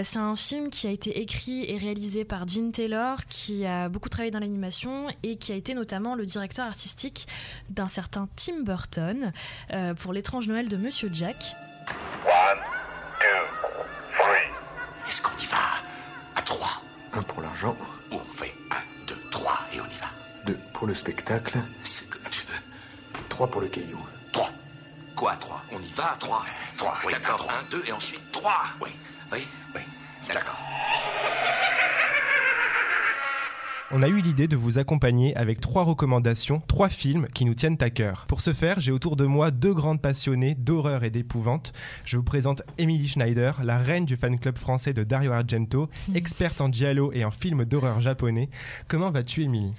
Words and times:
C'est 0.00 0.18
un 0.18 0.34
film 0.36 0.70
qui 0.70 0.86
a 0.86 0.90
été 0.90 1.20
écrit 1.20 1.70
et 1.70 1.76
réalisé 1.76 2.24
par 2.24 2.48
Gene 2.48 2.72
Taylor, 2.72 3.18
qui 3.28 3.66
a 3.66 3.90
beaucoup 3.90 4.08
travaillé 4.08 4.30
dans 4.30 4.38
l'animation 4.38 5.08
et 5.22 5.36
qui 5.36 5.52
a 5.52 5.54
été 5.54 5.74
notamment 5.74 6.14
le 6.14 6.24
directeur 6.24 6.64
artistique 6.64 7.26
d'un 7.68 7.88
certain 7.88 8.26
Tim 8.34 8.62
Burton 8.62 9.32
euh, 9.70 9.92
pour 9.92 10.14
l'étrange 10.14 10.48
Noël 10.48 10.70
de 10.70 10.78
Monsieur 10.78 11.10
Jack. 11.12 11.36
One, 12.24 12.58
two, 13.20 13.84
three. 14.16 15.08
Est-ce 15.08 15.20
qu'on 15.20 15.36
y 15.36 15.44
va 15.44 15.58
à 16.36 16.40
trois? 16.40 16.80
Un 17.12 17.22
pour 17.22 17.42
l'argent, 17.42 17.76
On 18.12 18.18
fait 18.20 18.54
un, 18.70 19.06
deux, 19.06 19.20
trois 19.30 19.60
et 19.74 19.80
on 19.82 19.84
y 19.84 20.00
va. 20.00 20.06
deux 20.46 20.58
pour 20.72 20.86
le 20.86 20.94
spectacle, 20.94 21.58
C'est 21.84 22.08
comme 22.08 22.22
tu 22.30 22.40
veux. 22.46 23.22
trois 23.28 23.46
pour 23.46 23.60
le 23.60 23.68
caillou. 23.68 24.00
Trois. 24.32 24.50
Quoi, 25.14 25.36
trois? 25.36 25.62
On 25.70 25.78
y 25.82 25.92
va 25.92 26.12
à 26.12 26.16
trois? 26.16 26.46
Trois, 26.78 26.96
oui, 27.04 27.12
d'accord. 27.12 27.46
Un, 27.50 27.70
deux 27.70 27.82
et 27.86 27.92
ensuite 27.92 28.32
trois. 28.32 28.62
Oui, 28.80 28.88
oui, 29.32 29.40
oui. 29.74 29.80
D'accord. 30.32 30.58
On 33.94 34.02
a 34.02 34.08
eu 34.08 34.22
l'idée 34.22 34.48
de 34.48 34.56
vous 34.56 34.78
accompagner 34.78 35.36
avec 35.36 35.60
trois 35.60 35.84
recommandations, 35.84 36.62
trois 36.66 36.88
films 36.88 37.26
qui 37.34 37.44
nous 37.44 37.52
tiennent 37.52 37.76
à 37.80 37.90
cœur. 37.90 38.24
Pour 38.26 38.40
ce 38.40 38.54
faire, 38.54 38.80
j'ai 38.80 38.90
autour 38.90 39.16
de 39.16 39.26
moi 39.26 39.50
deux 39.50 39.74
grandes 39.74 40.00
passionnées 40.00 40.54
d'horreur 40.54 41.04
et 41.04 41.10
d'épouvante. 41.10 41.74
Je 42.06 42.16
vous 42.16 42.22
présente 42.22 42.62
Emily 42.78 43.06
Schneider, 43.06 43.60
la 43.62 43.78
reine 43.78 44.06
du 44.06 44.16
fan 44.16 44.38
club 44.38 44.56
français 44.56 44.94
de 44.94 45.04
Dario 45.04 45.32
Argento, 45.32 45.90
experte 46.14 46.62
en 46.62 46.72
giallo 46.72 47.12
et 47.12 47.26
en 47.26 47.30
films 47.30 47.66
d'horreur 47.66 48.00
japonais. 48.00 48.48
Comment 48.88 49.10
vas-tu, 49.10 49.42
Emily? 49.42 49.72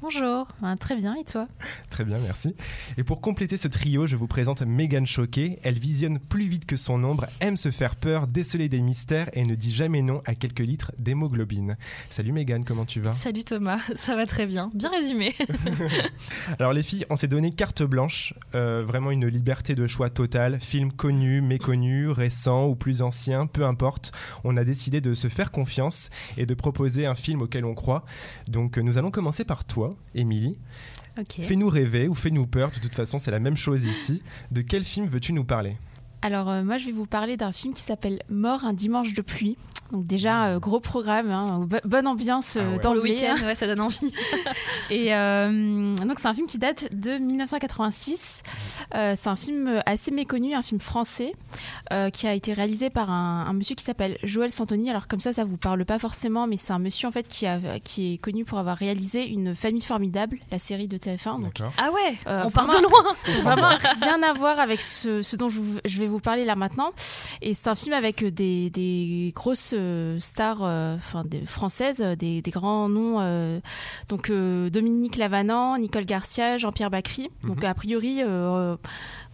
Bonjour, 0.00 0.46
Ben, 0.62 0.76
très 0.76 0.94
bien 0.94 1.16
et 1.16 1.24
toi 1.24 1.48
Très 1.90 2.04
bien, 2.04 2.18
merci. 2.18 2.54
Et 2.98 3.02
pour 3.02 3.20
compléter 3.20 3.56
ce 3.56 3.66
trio, 3.66 4.06
je 4.06 4.14
vous 4.14 4.28
présente 4.28 4.62
Megan 4.62 5.04
Choquet. 5.04 5.58
Elle 5.64 5.76
visionne 5.76 6.20
plus 6.20 6.46
vite 6.46 6.66
que 6.66 6.76
son 6.76 7.02
ombre, 7.02 7.26
aime 7.40 7.56
se 7.56 7.72
faire 7.72 7.96
peur, 7.96 8.28
déceler 8.28 8.68
des 8.68 8.80
mystères 8.80 9.28
et 9.32 9.44
ne 9.44 9.56
dit 9.56 9.72
jamais 9.72 10.02
non 10.02 10.22
à 10.24 10.36
quelques 10.36 10.60
litres 10.60 10.92
d'hémoglobine. 10.98 11.76
Salut 12.10 12.30
Megan, 12.30 12.64
comment 12.64 12.84
tu 12.84 13.00
vas 13.00 13.12
Salut 13.12 13.42
Thomas, 13.42 13.80
ça 13.96 14.14
va 14.14 14.24
très 14.24 14.46
bien, 14.46 14.70
bien 14.72 14.88
résumé. 14.88 15.34
Alors 16.60 16.72
les 16.72 16.84
filles, 16.84 17.04
on 17.10 17.16
s'est 17.16 17.26
donné 17.26 17.50
carte 17.50 17.82
blanche, 17.82 18.34
euh, 18.54 18.84
vraiment 18.86 19.10
une 19.10 19.26
liberté 19.26 19.74
de 19.74 19.88
choix 19.88 20.10
totale, 20.10 20.60
film 20.60 20.92
connu, 20.92 21.40
méconnu, 21.40 22.08
récent 22.08 22.68
ou 22.68 22.76
plus 22.76 23.02
ancien, 23.02 23.48
peu 23.48 23.64
importe. 23.64 24.12
On 24.44 24.56
a 24.56 24.62
décidé 24.62 25.00
de 25.00 25.14
se 25.14 25.26
faire 25.26 25.50
confiance 25.50 26.10
et 26.36 26.46
de 26.46 26.54
proposer 26.54 27.04
un 27.04 27.16
film 27.16 27.42
auquel 27.42 27.64
on 27.64 27.74
croit. 27.74 28.04
Donc 28.46 28.78
euh, 28.78 28.82
nous 28.82 28.96
allons 28.96 29.10
commencer 29.10 29.44
par 29.44 29.64
toi, 29.64 29.87
Émilie. 30.14 30.58
Fais-nous 31.28 31.68
rêver 31.68 32.08
ou 32.08 32.14
fais-nous 32.14 32.46
peur, 32.46 32.70
de 32.70 32.78
toute 32.78 32.94
façon 32.94 33.18
c'est 33.18 33.30
la 33.30 33.40
même 33.40 33.56
chose 33.56 33.84
ici. 33.84 34.22
De 34.50 34.60
quel 34.60 34.84
film 34.84 35.06
veux-tu 35.06 35.32
nous 35.32 35.44
parler? 35.44 35.76
Alors 36.22 36.48
euh, 36.48 36.64
moi 36.64 36.78
je 36.78 36.86
vais 36.86 36.92
vous 36.92 37.06
parler 37.06 37.36
d'un 37.36 37.52
film 37.52 37.74
qui 37.74 37.82
s'appelle 37.82 38.20
Mort 38.28 38.64
un 38.64 38.72
dimanche 38.72 39.14
de 39.14 39.22
pluie. 39.22 39.56
Donc 39.92 40.06
déjà 40.06 40.48
euh, 40.48 40.58
gros 40.58 40.80
programme, 40.80 41.30
hein, 41.30 41.60
bo- 41.66 41.76
bonne 41.84 42.06
ambiance 42.06 42.56
euh, 42.56 42.60
Ah 42.62 42.72
ouais. 42.74 42.78
dans 42.80 42.92
le 42.94 43.00
week-end. 43.00 43.36
ouais, 43.46 43.54
ça 43.54 43.66
donne 43.66 43.80
envie. 43.80 44.12
Et 44.90 45.14
euh, 45.14 45.94
donc 45.96 46.18
c'est 46.18 46.28
un 46.28 46.34
film 46.34 46.46
qui 46.46 46.58
date 46.58 46.94
de 46.94 47.16
1986. 47.18 48.42
Euh, 48.94 49.14
c'est 49.16 49.28
un 49.28 49.36
film 49.36 49.80
assez 49.86 50.10
méconnu, 50.10 50.54
un 50.54 50.62
film 50.62 50.80
français 50.80 51.32
euh, 51.92 52.10
qui 52.10 52.26
a 52.26 52.34
été 52.34 52.52
réalisé 52.52 52.90
par 52.90 53.10
un, 53.10 53.46
un 53.48 53.52
monsieur 53.52 53.74
qui 53.74 53.84
s'appelle 53.84 54.18
Joël 54.22 54.50
Santoni. 54.50 54.90
Alors 54.90 55.08
comme 55.08 55.20
ça, 55.20 55.32
ça 55.32 55.44
vous 55.44 55.56
parle 55.56 55.84
pas 55.84 55.98
forcément, 55.98 56.46
mais 56.46 56.56
c'est 56.56 56.72
un 56.72 56.78
monsieur 56.78 57.08
en 57.08 57.12
fait 57.12 57.26
qui, 57.28 57.46
a, 57.46 57.58
qui 57.82 58.14
est 58.14 58.18
connu 58.18 58.44
pour 58.44 58.58
avoir 58.58 58.76
réalisé 58.76 59.26
Une 59.28 59.54
famille 59.56 59.82
formidable, 59.82 60.38
la 60.52 60.58
série 60.58 60.88
de 60.88 60.98
TF1. 60.98 61.40
Donc 61.40 61.54
D'accord. 61.54 61.72
Ah 61.78 61.90
ouais, 61.92 62.16
Euh, 62.26 62.42
on 62.46 62.50
part 62.50 62.66
de 62.68 62.72
vraiment- 62.72 62.88
loin. 62.88 63.16
vraiment 63.42 63.68
rien 64.02 64.22
à 64.22 64.32
voir 64.32 64.58
avec 64.60 64.80
ce, 64.80 65.22
ce 65.22 65.36
dont 65.36 65.48
je, 65.48 65.60
vous- 65.60 65.78
je 65.84 65.98
vais 65.98 66.06
vous 66.06 66.20
parler 66.20 66.44
là 66.44 66.56
maintenant. 66.56 66.90
Et 67.42 67.54
c'est 67.54 67.68
un 67.68 67.74
film 67.74 67.94
avec 67.94 68.24
des, 68.24 68.70
des 68.70 69.32
grosses 69.34 69.74
stars 70.20 70.58
euh, 70.62 70.96
enfin, 70.96 71.24
des 71.24 71.44
françaises, 71.46 72.00
euh, 72.02 72.16
des, 72.16 72.42
des 72.42 72.50
grands 72.50 72.88
noms. 72.88 73.16
euh, 73.20 73.60
donc 74.08 74.30
Dominique 74.30 75.16
Lavanant, 75.16 75.78
Nicole 75.78 76.04
Garcia, 76.04 76.58
Jean-Pierre 76.58 76.90
Bacry. 76.90 77.30
Donc 77.44 77.64
a 77.64 77.74
priori, 77.74 78.22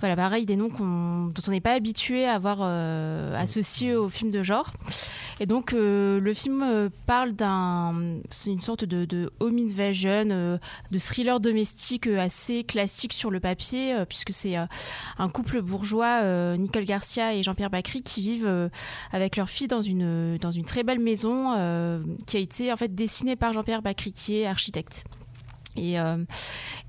voilà, 0.05 0.17
pareil, 0.17 0.45
des 0.45 0.57
noms 0.57 0.69
dont 0.69 1.43
on 1.49 1.51
n'est 1.51 1.63
pas 1.63 1.73
habitué 1.73 2.27
à 2.27 2.35
avoir 2.35 2.59
euh, 2.61 3.35
associés 3.39 3.97
aux 3.97 4.11
films 4.11 4.31
de 4.31 4.43
genre. 4.43 4.71
Et 5.41 5.47
donc 5.47 5.73
euh, 5.73 6.21
le 6.21 6.35
film 6.35 6.63
euh, 6.63 6.91
parle 7.07 7.33
d'un, 7.33 8.19
c'est 8.29 8.51
une 8.51 8.61
sorte 8.61 8.85
de, 8.85 9.07
de 9.07 9.31
home 9.41 9.57
invasion, 9.57 10.29
euh, 10.31 10.59
de 10.91 10.99
thriller 10.99 11.41
domestique 11.41 12.07
assez 12.07 12.65
classique 12.65 13.15
sur 13.15 13.31
le 13.31 13.41
papier, 13.41 13.95
puisque 14.07 14.35
c'est 14.35 14.57
un 14.57 15.29
couple 15.31 15.63
bourgeois, 15.63 16.21
Nicole 16.59 16.85
Garcia 16.85 17.35
et 17.35 17.43
Jean-Pierre 17.43 17.71
Bacry, 17.71 18.03
qui 18.03 18.21
vivent 18.21 18.71
avec 19.11 19.39
leur 19.39 19.49
fille 19.49 19.69
dans 19.69 19.81
une, 19.81 20.37
dans 20.37 20.51
une 20.51 20.67
très 20.67 20.83
belle 20.83 20.99
maison 20.99 21.55
qui 22.27 22.37
a 22.37 22.41
été 22.41 22.71
en 22.71 22.77
fait 22.77 22.95
dessinée 22.95 23.37
par 23.37 23.55
Jean-Pierre 23.55 23.81
Bacry, 23.81 24.13
qui 24.13 24.37
est 24.37 24.47
architecte. 24.47 25.05
Et, 25.77 25.99
euh, 25.99 26.25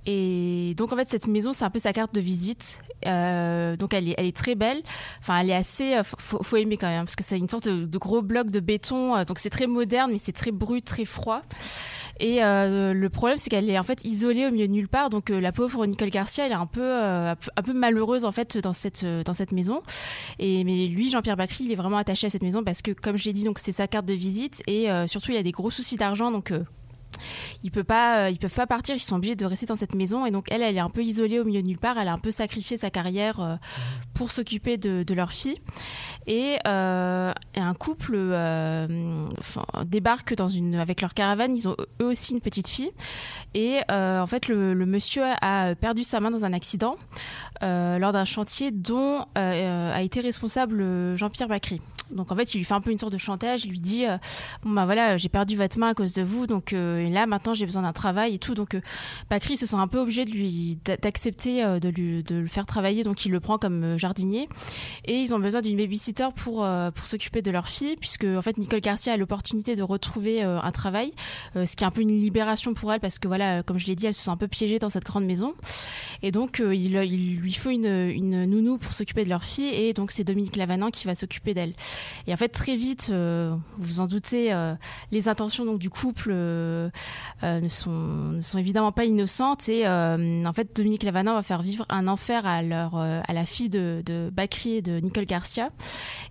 et 0.05 0.73
donc 0.77 0.93
en 0.93 0.95
fait 0.95 1.09
cette 1.09 1.27
maison 1.27 1.53
c'est 1.53 1.65
un 1.65 1.69
peu 1.69 1.79
sa 1.79 1.93
carte 1.93 2.13
de 2.13 2.21
visite. 2.21 2.81
Euh, 3.05 3.75
donc 3.75 3.93
elle 3.93 4.09
est, 4.09 4.35
très 4.35 4.55
belle. 4.55 4.81
Enfin 5.19 5.39
elle 5.39 5.49
est 5.49 5.55
assez, 5.55 5.95
euh, 5.95 6.03
faut, 6.03 6.41
faut 6.43 6.57
aimer 6.57 6.77
quand 6.77 6.87
même 6.87 7.05
parce 7.05 7.15
que 7.15 7.23
c'est 7.23 7.37
une 7.37 7.49
sorte 7.49 7.67
de, 7.67 7.97
gros 7.97 8.21
bloc 8.21 8.51
de 8.51 8.59
béton. 8.59 9.23
donc 9.23 9.39
c'est 9.39 9.49
très 9.49 9.67
moderne 9.67 10.11
mais 10.11 10.17
c'est 10.17 10.33
très 10.33 10.51
brut, 10.51 10.85
très 10.85 11.05
froid. 11.05 11.41
Et 12.21 12.39
le 12.39 13.07
problème, 13.09 13.37
c'est 13.37 13.49
qu'elle 13.49 13.69
est 13.69 13.77
en 13.77 13.83
fait 13.83 14.05
isolée 14.05 14.47
au 14.47 14.51
milieu 14.51 14.67
de 14.67 14.71
nulle 14.71 14.87
part. 14.87 15.09
Donc 15.09 15.29
la 15.29 15.51
pauvre 15.51 15.85
Nicole 15.85 16.09
Garcia, 16.09 16.45
elle 16.45 16.53
est 16.53 16.55
un 16.55 16.65
peu, 16.65 16.93
un 16.93 17.35
peu- 17.35 17.73
malheureuse 17.73 18.23
en 18.23 18.31
fait 18.31 18.57
dans 18.57 18.71
cette 18.71 19.05
dans 19.05 19.33
cette 19.33 19.51
maison. 19.51 19.81
Et 20.39 20.63
mais 20.63 20.87
lui, 20.87 21.09
Jean-Pierre 21.09 21.35
Bacry, 21.35 21.65
il 21.65 21.73
est 21.73 21.75
vraiment 21.75 21.97
attaché 21.97 22.27
à 22.27 22.29
cette 22.29 22.43
maison 22.43 22.63
parce 22.63 22.81
que, 22.81 22.91
comme 22.91 23.17
je 23.17 23.25
l'ai 23.25 23.33
dit, 23.33 23.43
donc 23.43 23.59
c'est 23.59 23.73
sa 23.73 23.89
carte 23.89 24.05
de 24.05 24.13
visite 24.13 24.63
et 24.65 24.87
surtout 25.07 25.31
il 25.31 25.37
a 25.37 25.43
des 25.43 25.51
gros 25.51 25.69
soucis 25.69 25.97
d'argent. 25.97 26.31
Donc 26.31 26.53
ils 27.63 27.71
peuvent 27.71 27.83
pas, 27.83 28.27
euh, 28.27 28.35
peuvent 28.39 28.53
pas 28.53 28.67
partir. 28.67 28.95
Ils 28.95 28.99
sont 28.99 29.15
obligés 29.15 29.35
de 29.35 29.45
rester 29.45 29.65
dans 29.65 29.75
cette 29.75 29.95
maison. 29.95 30.25
Et 30.25 30.31
donc 30.31 30.47
elle, 30.51 30.61
elle 30.61 30.77
est 30.77 30.81
un 30.81 30.89
peu 30.89 31.03
isolée 31.03 31.39
au 31.39 31.45
milieu 31.45 31.61
de 31.61 31.67
nulle 31.67 31.79
part. 31.79 31.97
Elle 31.97 32.07
a 32.07 32.13
un 32.13 32.19
peu 32.19 32.31
sacrifié 32.31 32.77
sa 32.77 32.89
carrière 32.89 33.39
euh, 33.39 33.55
pour 34.13 34.31
s'occuper 34.31 34.77
de, 34.77 35.13
leur 35.13 35.31
fille. 35.31 35.59
Et, 36.27 36.57
euh, 36.67 37.31
un 37.55 37.73
couple 37.73 38.15
euh, 38.15 39.23
débarque 39.85 40.35
avec 40.79 41.01
leur 41.01 41.13
caravane. 41.13 41.55
Ils 41.55 41.67
ont 41.67 41.75
eux 42.01 42.05
aussi 42.05 42.33
une 42.33 42.41
petite 42.41 42.67
fille. 42.67 42.91
Et 43.53 43.79
euh, 43.91 44.19
en 44.19 44.27
fait, 44.27 44.47
le, 44.47 44.73
le 44.73 44.85
monsieur 44.85 45.23
a 45.41 45.75
perdu 45.75 46.03
sa 46.03 46.19
main 46.19 46.31
dans 46.31 46.43
un 46.43 46.53
accident 46.53 46.97
euh, 47.63 47.97
lors 47.99 48.11
d'un 48.11 48.25
chantier 48.25 48.71
dont 48.71 49.25
euh, 49.37 49.95
a 49.95 50.01
été 50.01 50.19
responsable 50.19 50.81
euh, 50.81 51.15
Jean-Pierre 51.15 51.47
Bacry. 51.47 51.81
Donc 52.11 52.31
en 52.31 52.35
fait, 52.35 52.53
il 52.53 52.57
lui 52.59 52.63
fait 52.63 52.73
un 52.73 52.81
peu 52.81 52.91
une 52.91 52.99
sorte 52.99 53.13
de 53.13 53.17
chantage. 53.17 53.65
Il 53.65 53.71
lui 53.71 53.79
dit 53.79 54.05
euh, 54.05 54.17
bon 54.63 54.71
bah 54.71 54.85
voilà, 54.85 55.17
j'ai 55.17 55.29
perdu 55.29 55.55
votre 55.57 55.77
main 55.79 55.89
à 55.89 55.93
cause 55.93 56.13
de 56.13 56.21
vous, 56.23 56.47
donc 56.47 56.73
euh, 56.73 57.09
là 57.09 57.25
maintenant 57.25 57.53
j'ai 57.53 57.65
besoin 57.65 57.81
d'un 57.81 57.93
travail 57.93 58.35
et 58.35 58.39
tout. 58.39 58.53
Donc 58.53 58.75
euh, 58.75 58.81
Bacry 59.29 59.57
se 59.57 59.65
sent 59.65 59.75
un 59.75 59.87
peu 59.87 59.99
obligé 59.99 60.25
de 60.25 60.31
lui 60.31 60.77
d'a- 60.85 60.97
d'accepter 60.97 61.63
euh, 61.63 61.79
de 61.79 61.89
lui 61.89 62.23
de 62.23 62.35
le 62.35 62.47
faire 62.47 62.65
travailler. 62.65 63.03
Donc 63.03 63.25
il 63.25 63.31
le 63.31 63.39
prend 63.39 63.57
comme 63.57 63.97
jardinier 63.97 64.47
et 65.05 65.15
ils 65.15 65.33
ont 65.33 65.39
besoin 65.39 65.61
d'une 65.61 65.77
babysitter 65.77 66.27
pour 66.35 66.67
pour 66.95 67.07
s'occuper 67.07 67.41
de 67.41 67.51
leur 67.51 67.67
fille, 67.67 67.95
puisque 67.99 68.25
en 68.25 68.41
fait 68.41 68.57
Nicole 68.57 68.81
Garcia 68.81 69.13
a 69.13 69.17
l'opportunité 69.17 69.75
de 69.75 69.83
retrouver 69.83 70.41
un 70.43 70.71
travail, 70.71 71.13
ce 71.55 71.75
qui 71.75 71.83
est 71.83 71.87
un 71.87 71.91
peu 71.91 72.01
une 72.01 72.19
libération 72.19 72.73
pour 72.73 72.91
elle 72.93 72.99
parce 72.99 73.19
que 73.19 73.27
voilà, 73.27 73.63
comme 73.63 73.77
je 73.79 73.85
l'ai 73.85 73.95
dit, 73.95 74.05
elle 74.05 74.13
se 74.13 74.23
sent 74.23 74.31
un 74.31 74.37
peu 74.37 74.47
piégée 74.47 74.79
dans 74.79 74.89
cette 74.89 75.03
grande 75.05 75.25
maison. 75.25 75.53
Et 76.21 76.31
donc, 76.31 76.59
il, 76.59 76.95
il 76.95 77.35
lui 77.37 77.53
faut 77.53 77.69
une, 77.69 77.85
une 77.85 78.45
nounou 78.45 78.77
pour 78.77 78.93
s'occuper 78.93 79.23
de 79.23 79.29
leur 79.29 79.43
fille. 79.43 79.73
Et 79.73 79.93
donc, 79.93 80.11
c'est 80.11 80.23
Dominique 80.23 80.55
Lavanant 80.55 80.89
qui 80.89 81.05
va 81.07 81.15
s'occuper 81.15 81.53
d'elle. 81.53 81.73
Et 82.27 82.33
en 82.33 82.37
fait, 82.37 82.49
très 82.49 82.75
vite, 82.75 83.09
euh, 83.11 83.55
vous 83.77 83.95
vous 83.95 83.99
en 83.99 84.07
doutez, 84.07 84.53
euh, 84.53 84.73
les 85.11 85.27
intentions 85.27 85.65
donc, 85.65 85.79
du 85.79 85.89
couple 85.89 86.31
euh, 86.33 86.89
ne, 87.43 87.69
sont, 87.69 88.41
évidemment 88.57 88.91
pas 88.91 89.05
innocentes. 89.05 89.69
Et 89.69 89.87
en 89.87 90.53
fait, 90.53 90.75
Dominique 90.75 91.03
Lavanant 91.03 91.33
va 91.33 91.43
faire 91.43 91.61
vivre 91.61 91.85
un 91.89 92.07
enfer 92.07 92.45
à, 92.45 92.61
leur, 92.61 92.95
à 92.95 93.33
la 93.33 93.45
fille 93.45 93.69
de, 93.69 94.01
de 94.05 94.29
Bacri 94.31 94.75
et 94.75 94.81
de 94.81 94.99
Nicole 94.99 95.25
Garcia. 95.25 95.69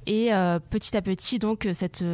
Et 0.06 0.30
petit 0.70 0.96
à 0.96 1.02
petit, 1.02 1.38
donc, 1.38 1.68
cette. 1.72 2.04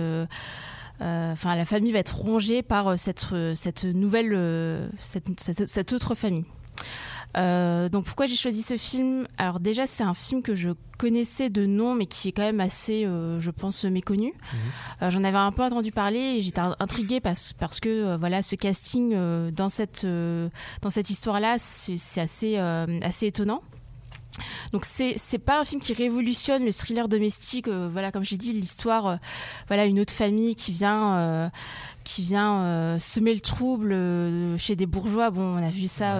Enfin, 1.01 1.57
la 1.57 1.65
famille 1.65 1.93
va 1.93 2.01
être 2.01 2.17
rongée 2.17 2.63
par 2.63 2.99
cette, 2.99 3.27
cette 3.55 3.85
nouvelle, 3.85 4.91
cette 4.99 5.93
autre 5.93 6.15
famille. 6.15 6.45
Euh, 7.37 7.89
donc 7.89 8.05
pourquoi 8.07 8.27
j'ai 8.27 8.37
choisi 8.37 8.63
ce 8.63 8.77
film? 8.77 9.27
Alors 9.39 9.61
déjà 9.61 9.87
c'est 9.87 10.03
un 10.03 10.15
film 10.15 10.43
que 10.43 10.55
je 10.55 10.71
connaissais 10.99 11.49
de 11.49 11.65
nom 11.65 11.95
mais 11.95 12.07
qui 12.07 12.29
est 12.29 12.33
quand 12.33 12.43
même 12.43 12.61
assez, 12.61 13.05
euh, 13.07 13.39
je 13.41 13.51
pense, 13.51 13.85
méconnu. 13.85 14.33
Euh, 15.03 15.11
J'en 15.11 15.23
avais 15.25 15.39
un 15.39 15.53
peu 15.53 15.63
entendu 15.63 15.93
parler 15.93 16.19
et 16.19 16.43
j'étais 16.43 16.61
in- 16.61 16.77
intriguée 16.81 17.21
parce, 17.21 17.53
parce 17.53 17.79
que 17.81 18.17
voilà 18.17 18.43
ce 18.43 18.57
casting 18.57 19.15
dans 19.53 19.69
cette, 19.69 20.05
dans 20.05 20.91
cette 20.91 21.11
histoire-là 21.11 21.57
c'est 21.59 21.99
c'est 21.99 22.21
assez, 22.21 22.57
assez 23.03 23.27
étonnant. 23.27 23.63
Donc 24.73 24.85
c'est 24.85 25.15
c'est 25.17 25.39
pas 25.39 25.61
un 25.61 25.65
film 25.65 25.81
qui 25.81 25.93
révolutionne 25.93 26.65
le 26.65 26.73
thriller 26.73 27.09
domestique. 27.09 27.69
euh, 27.69 27.89
voilà, 27.93 28.13
comme 28.13 28.25
j'ai 28.25 28.37
dit, 28.37 28.53
l'histoire, 28.53 29.07
euh, 29.07 29.17
voilà, 29.69 29.87
une 29.87 30.01
autre 30.01 30.13
famille 30.13 30.55
qui 30.55 30.73
vient 30.73 31.17
euh, 31.17 31.49
qui 32.05 32.23
vient 32.23 32.99
semer 32.99 33.35
le 33.35 33.41
trouble 33.41 33.95
chez 34.59 34.75
des 34.75 34.87
bourgeois. 34.87 35.31
Bon, 35.31 35.43
on 35.43 35.63
a 35.63 35.71
vu 35.71 35.87
ça 35.87 36.15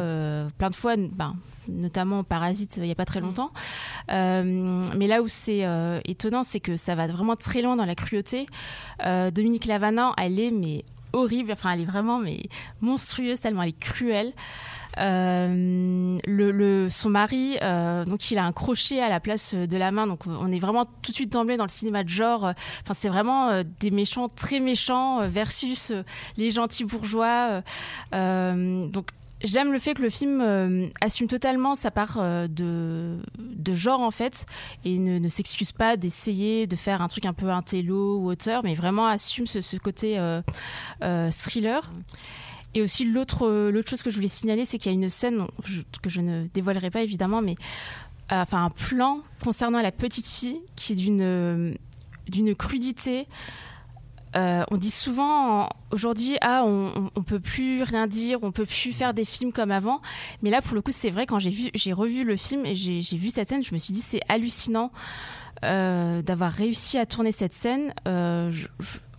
plein 0.59 0.71
de 0.71 0.77
fois, 0.77 0.97
ben, 0.97 1.35
notamment 1.69 2.23
Parasite 2.25 2.79
il 2.79 2.87
y 2.87 2.91
a 2.91 2.95
pas 2.95 3.05
très 3.05 3.21
longtemps. 3.21 3.51
Euh, 4.13 4.83
mais 4.97 5.07
là 5.07 5.23
où 5.23 5.29
c'est 5.29 5.65
euh, 5.65 6.01
étonnant, 6.05 6.43
c'est 6.43 6.61
que 6.61 6.77
ça 6.77 6.95
va 6.95 7.07
vraiment 7.07 7.37
très 7.37 7.63
loin 7.63 7.77
dans 7.77 7.85
la 7.85 7.95
cruauté. 7.95 8.47
Euh, 9.05 9.31
Dominique 9.31 9.67
Lavanant, 9.67 10.15
elle 10.17 10.39
est 10.39 10.51
mais 10.51 10.85
horrible. 11.13 11.53
Enfin, 11.53 11.73
elle 11.73 11.83
est 11.83 11.87
vraiment 11.87 12.19
mais 12.19 12.43
monstrueuse 12.81 13.41
tellement 13.41 13.63
elle 13.63 13.71
est 13.71 13.81
cruelle. 13.81 14.33
Euh, 16.29 16.53
le, 16.53 16.89
son 16.91 17.11
mari, 17.11 17.57
euh, 17.63 18.05
donc 18.05 18.31
il 18.31 18.39
a 18.39 18.45
un 18.45 18.53
crochet 18.53 19.01
à 19.01 19.09
la 19.09 19.21
place 19.21 19.55
de 19.55 19.77
la 19.77 19.91
main, 19.91 20.07
donc 20.07 20.27
on 20.27 20.51
est 20.51 20.59
vraiment 20.59 20.85
tout 20.85 21.11
de 21.11 21.15
suite 21.15 21.33
d'emblée 21.33 21.57
dans 21.57 21.65
le 21.65 21.71
cinéma 21.71 22.05
de 22.05 22.09
genre. 22.09 22.53
Enfin, 22.83 22.95
c'est 22.95 23.09
vraiment 23.09 23.49
euh, 23.49 23.63
des 23.81 23.91
méchants 23.91 24.29
très 24.29 24.61
méchants 24.61 25.21
euh, 25.21 25.29
versus 25.29 25.91
euh, 25.91 26.03
les 26.37 26.51
gentils 26.51 26.85
bourgeois. 26.85 27.49
euh, 27.51 27.61
euh, 28.15 28.87
donc 28.87 29.07
J'aime 29.43 29.73
le 29.73 29.79
fait 29.79 29.95
que 29.95 30.03
le 30.03 30.11
film 30.11 30.43
euh, 30.43 30.87
assume 31.01 31.27
totalement 31.27 31.75
sa 31.75 31.91
part 31.91 32.19
euh, 32.19 32.47
de, 32.47 33.17
de 33.39 33.73
genre 33.73 34.03
en 34.03 34.11
fait 34.11 34.45
et 34.85 34.99
ne, 34.99 35.27
s'excuse 35.29 35.73
pas 35.73 35.97
d'essayer 35.97 36.67
de 36.67 36.77
faire 36.77 37.01
un 37.01 37.09
truc 37.09 37.25
un 37.25 37.33
peu 37.33 37.49
intello 37.49 38.19
ou 38.19 38.31
auteur, 38.31 38.63
mais 38.65 38.75
vraiment 38.75 39.07
assume 39.07 39.47
ce, 39.47 39.77
côté 39.79 40.19
euh, 40.19 40.43
euh, 41.03 41.31
thriller. 41.31 41.91
Et 42.75 42.83
aussi 42.83 43.05
l'autre 43.05 43.47
euh, 43.47 43.71
l'autre 43.73 43.91
chose 43.91 44.03
que 44.03 44.11
je 44.11 44.15
voulais 44.17 44.29
signaler, 44.29 44.65
c'est 44.65 44.79
qu'il 44.79 44.93
y 44.93 44.95
a 44.95 44.99
une 44.99 45.11
scène 45.11 45.45
que 46.03 46.09
je 46.11 46.21
ne 46.21 46.47
dévoilerai 46.55 46.91
pas 46.91 47.03
évidemment, 47.03 47.43
mais 47.43 47.57
euh, 48.33 48.43
enfin 48.43 48.65
un 48.65 48.71
plan 48.71 49.21
concernant 49.43 49.83
la 49.83 49.91
petite 49.91 50.29
fille 50.29 50.61
qui 50.77 50.93
est 50.93 50.97
d'une 50.97 51.21
euh, 51.23 51.75
d'une 52.29 52.55
crudité. 52.55 53.27
On 54.35 54.77
dit 54.77 54.93
souvent 54.93 55.63
en- 55.65 55.69
aujourd'hui 55.91 56.37
ah 56.41 56.63
on, 56.65 57.11
on, 57.17 57.23
peut 57.25 57.41
plus 57.41 57.83
rien 57.83 58.07
dire, 58.07 58.39
on 58.43 58.53
peut 58.53 58.65
plus 58.67 58.93
faire 58.93 59.13
des 59.15 59.25
films 59.25 59.51
comme 59.53 59.73
avant, 59.73 60.01
mais 60.43 60.51
là 60.51 60.63
pour 60.63 60.77
le 60.77 60.83
coup 60.83 60.93
c'est 60.93 61.11
vrai 61.11 61.27
quand 61.27 61.41
j'ai 61.41 61.51
vu 61.51 61.71
j'ai 61.75 61.93
revu 61.93 62.23
le 62.23 62.37
film 62.37 62.65
et 62.65 62.77
j'ai 62.77 63.01
vu 63.17 63.31
cette 63.31 63.49
scène, 63.49 63.65
je 63.65 63.75
me 63.75 63.79
suis 63.79 63.93
dit 63.93 64.01
c'est 64.01 64.21
hallucinant 64.29 64.93
d'avoir 65.63 66.53
réussi 66.53 66.97
à 66.99 67.07
tourner 67.07 67.33
cette 67.33 67.53
scène. 67.55 67.93
Je- 68.07 68.67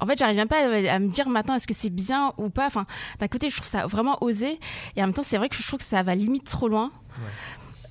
en 0.01 0.05
fait, 0.05 0.17
j'arrive 0.17 0.35
même 0.35 0.47
pas 0.49 0.57
à, 0.65 0.95
à 0.95 0.99
me 0.99 1.07
dire 1.07 1.29
maintenant 1.29 1.55
est-ce 1.55 1.67
que 1.67 1.73
c'est 1.73 1.89
bien 1.89 2.33
ou 2.37 2.49
pas. 2.49 2.67
Enfin, 2.67 2.85
d'un 3.19 3.27
côté, 3.27 3.49
je 3.49 3.55
trouve 3.55 3.67
ça 3.67 3.87
vraiment 3.87 4.17
osé, 4.21 4.59
et 4.95 5.01
en 5.01 5.05
même 5.05 5.13
temps, 5.13 5.23
c'est 5.23 5.37
vrai 5.37 5.47
que 5.47 5.55
je 5.55 5.65
trouve 5.65 5.79
que 5.79 5.85
ça 5.85 6.03
va 6.03 6.15
limite 6.15 6.45
trop 6.45 6.67
loin. 6.67 6.91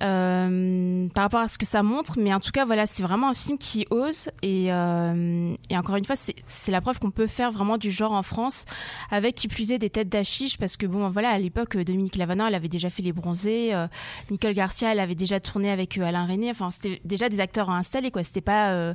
euh, 0.03 1.07
par 1.13 1.23
rapport 1.25 1.39
à 1.41 1.47
ce 1.47 1.57
que 1.57 1.65
ça 1.65 1.83
montre, 1.83 2.17
mais 2.17 2.33
en 2.33 2.39
tout 2.39 2.51
cas, 2.51 2.65
voilà, 2.65 2.85
c'est 2.85 3.03
vraiment 3.03 3.29
un 3.29 3.33
film 3.33 3.57
qui 3.57 3.85
ose. 3.91 4.29
Et, 4.41 4.73
euh, 4.73 5.53
et 5.69 5.77
encore 5.77 5.95
une 5.95 6.05
fois, 6.05 6.15
c'est 6.15 6.71
la 6.71 6.81
preuve 6.81 6.99
qu'on 6.99 7.11
peut 7.11 7.27
faire 7.27 7.51
vraiment 7.51 7.77
du 7.77 7.91
genre 7.91 8.11
en 8.13 8.23
France. 8.23 8.65
Avec 9.11 9.35
qui 9.35 9.47
plus 9.47 9.71
est 9.71 9.77
des 9.77 9.89
têtes 9.89 10.09
d'affiche. 10.09 10.57
Parce 10.57 10.77
que 10.77 10.85
bon, 10.85 11.09
voilà, 11.09 11.29
à 11.29 11.37
l'époque, 11.37 11.77
Dominique 11.77 12.15
Lavanant, 12.15 12.47
elle 12.47 12.55
avait 12.55 12.67
déjà 12.67 12.89
fait 12.89 13.03
Les 13.03 13.13
Bronzés, 13.13 13.73
euh, 13.73 13.87
Nicole 14.29 14.53
Garcia, 14.53 14.91
elle 14.91 14.99
avait 14.99 15.15
déjà 15.15 15.39
tourné 15.39 15.71
avec 15.71 15.97
Alain 15.97 16.25
René, 16.25 16.49
enfin, 16.49 16.71
c'était 16.71 17.01
déjà 17.05 17.29
des 17.29 17.39
acteurs 17.39 17.69
installés, 17.69 18.11
quoi. 18.11 18.23
C'était 18.23 18.41
pas, 18.41 18.93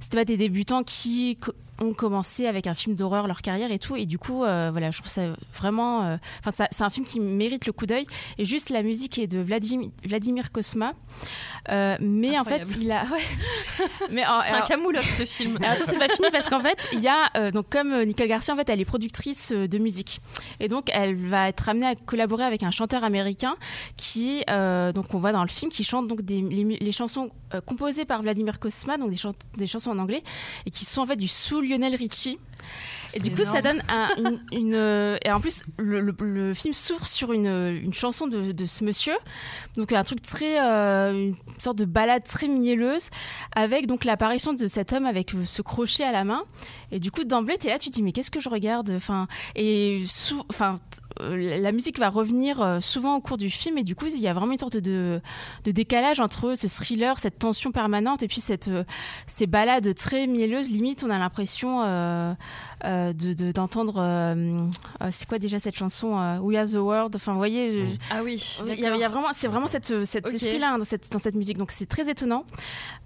c'était 0.00 0.16
pas 0.16 0.24
des 0.24 0.36
débutants 0.36 0.82
qui 0.82 1.36
ont 1.80 1.92
commencé 1.92 2.46
avec 2.46 2.66
un 2.66 2.74
film 2.74 2.94
d'horreur 2.94 3.26
leur 3.26 3.42
carrière 3.42 3.72
et 3.72 3.78
tout. 3.78 3.96
Et 3.96 4.06
du 4.06 4.18
coup 4.18 4.44
euh, 4.44 4.70
voilà 4.70 4.90
je 4.90 4.98
trouve 4.98 5.10
ça 5.10 5.22
vraiment 5.54 6.02
euh, 6.02 6.16
enfin 6.44 6.66
c'est 6.70 6.82
un 6.82 6.90
film 6.90 7.04
qui 7.06 7.20
mérite 7.20 7.66
le 7.66 7.72
coup 7.72 7.86
d'œil. 7.86 8.06
Et 8.38 8.44
juste 8.44 8.70
la 8.70 8.82
musique 8.82 9.18
est 9.18 9.26
de 9.26 9.38
Vladimir, 9.38 9.90
Vladimir 10.04 10.52
Kosma. 10.52 10.92
Euh, 11.70 11.96
mais 12.00 12.38
en 12.38 12.44
fait 12.44 12.62
il 12.80 12.90
a 12.92 13.04
ouais. 13.12 13.86
mais 14.10 14.26
en- 14.26 14.42
C'est 14.42 14.52
un 14.52 14.60
camoulox 14.62 15.16
ce 15.16 15.24
film. 15.24 15.56
alors, 15.56 15.70
attends, 15.70 15.84
c'est 15.86 15.98
pas 15.98 16.08
fini 16.08 16.28
parce 16.30 16.46
qu'en 16.48 16.60
fait, 16.60 16.88
il 16.92 17.00
y 17.00 17.08
a 17.08 17.50
donc 17.50 17.68
comme 17.70 18.02
Nicole 18.04 18.28
Garcia, 18.28 18.54
en 18.54 18.56
fait, 18.56 18.68
elle 18.68 18.80
est 18.80 18.84
productrice 18.84 19.52
de 19.52 19.78
musique. 19.78 20.20
Et 20.60 20.68
donc 20.68 20.90
elle 20.92 21.16
va 21.16 21.48
être 21.48 21.68
amenée 21.68 21.86
à 21.86 21.94
collaborer 21.94 22.44
avec 22.44 22.62
un 22.62 22.70
chanteur 22.70 23.04
américain 23.04 23.56
qui, 23.96 24.44
donc 24.48 25.12
on 25.14 25.18
voit 25.18 25.32
dans 25.32 25.42
le 25.42 25.48
film, 25.48 25.70
qui 25.70 25.84
chante 25.84 26.08
donc 26.08 26.22
des, 26.22 26.42
les, 26.42 26.92
chansons 26.92 27.30
composées 27.60 28.04
par 28.04 28.22
Vladimir 28.22 28.58
Kosma, 28.58 28.96
donc 28.98 29.10
des, 29.10 29.16
chan- 29.16 29.34
des 29.56 29.66
chansons 29.66 29.90
en 29.90 29.98
anglais 29.98 30.22
et 30.66 30.70
qui 30.70 30.84
sont 30.84 31.02
en 31.02 31.06
fait 31.06 31.16
du 31.16 31.28
sous 31.28 31.60
Lionel 31.60 31.94
Richie. 31.96 32.38
Et 33.14 33.20
du 33.20 33.30
coup, 33.30 33.44
ça 33.44 33.62
donne 33.62 33.82
un- 33.88 34.08
une, 34.18 34.40
une, 34.52 34.74
euh, 34.74 35.16
et 35.24 35.30
en 35.30 35.40
plus 35.40 35.64
le, 35.78 36.00
le- 36.00 36.14
le 36.20 36.54
film 36.54 36.74
s'ouvre 36.74 37.06
sur 37.06 37.32
une, 37.32 37.46
une 37.46 37.92
chanson 37.94 38.26
de, 38.26 38.52
de 38.52 38.66
ce 38.66 38.82
monsieur, 38.82 39.14
donc 39.76 39.92
un 39.92 40.02
truc 40.02 40.20
très, 40.22 40.60
euh, 40.60 41.12
une 41.12 41.60
sorte 41.60 41.76
de 41.78 41.84
balade 41.84 42.24
très 42.24 42.48
mielleuse, 42.48 43.10
avec 43.54 43.86
donc 43.86 44.04
l'apparition 44.04 44.52
de 44.52 44.66
cet 44.66 44.92
homme 44.92 45.06
avec 45.06 45.34
euh, 45.34 45.44
ce 45.46 45.62
crochet 45.62 46.02
à 46.04 46.12
la 46.12 46.24
main. 46.24 46.42
Et 46.90 46.98
du 46.98 47.10
coup, 47.10 47.24
d'emblée, 47.24 47.56
t'es 47.58 47.68
là, 47.68 47.78
tu 47.78 47.88
te 47.90 47.94
dis 47.94 48.02
mais 48.02 48.12
qu'est-ce 48.12 48.30
que 48.30 48.40
je 48.40 48.48
regarde? 48.48 48.90
Enfin, 48.90 49.26
et 49.54 50.02
sou- 50.06 50.44
enfin, 50.48 50.80
euh, 51.20 51.60
la 51.60 51.72
musique 51.72 51.98
va 51.98 52.08
revenir 52.08 52.60
euh, 52.62 52.80
souvent 52.80 53.16
au 53.16 53.20
cours 53.20 53.36
du 53.36 53.50
film, 53.50 53.78
et 53.78 53.84
du 53.84 53.94
coup, 53.94 54.06
il 54.06 54.18
y 54.20 54.26
a 54.28 54.32
vraiment 54.32 54.52
une 54.52 54.58
sorte 54.58 54.76
de, 54.76 55.20
de 55.64 55.70
décalage 55.70 56.18
entre 56.20 56.54
ce 56.56 56.66
thriller, 56.66 57.18
cette 57.18 57.38
tension 57.38 57.70
permanente, 57.70 58.22
et 58.22 58.28
puis 58.28 58.40
cette, 58.40 58.68
euh, 58.68 58.82
ces 59.26 59.46
balades 59.46 59.94
très 59.94 60.26
mielleuses. 60.26 60.70
Limite, 60.70 61.04
on 61.04 61.10
a 61.10 61.18
l'impression 61.18 61.82
euh, 61.84 62.32
euh, 62.84 63.12
de 63.12 63.32
de- 63.32 63.52
d'entendre. 63.52 63.94
euh, 63.98 64.34
euh, 65.02 65.08
c'est 65.10 65.28
quoi 65.28 65.38
déjà 65.38 65.58
cette 65.58 65.76
chanson 65.76 66.18
euh, 66.18 66.38
We 66.38 66.56
Are 66.58 66.66
the 66.68 66.74
World? 66.74 67.14
Enfin, 67.16 67.32
vous 67.32 67.38
voyez. 67.38 67.72
je- 67.72 67.96
Ah 68.10 68.22
oui, 68.24 68.34
il 68.62 68.68
y 68.68 68.70
a, 68.70 68.74
il 68.74 68.80
y 68.80 68.86
a 68.86 68.90
d'accord. 68.90 69.10
vraiment, 69.12 69.28
c'est 69.32 69.48
vraiment 69.48 69.66
cette, 69.68 70.04
cet 70.04 70.26
Ok. 70.26 70.34
esprit-là 70.34 70.72
hein, 70.74 70.78
dans, 70.78 70.84
cette, 70.84 71.10
dans 71.12 71.18
cette 71.18 71.34
musique. 71.36 71.58
Donc 71.58 71.70
c'est 71.70 71.86
très 71.86 72.10
étonnant, 72.10 72.44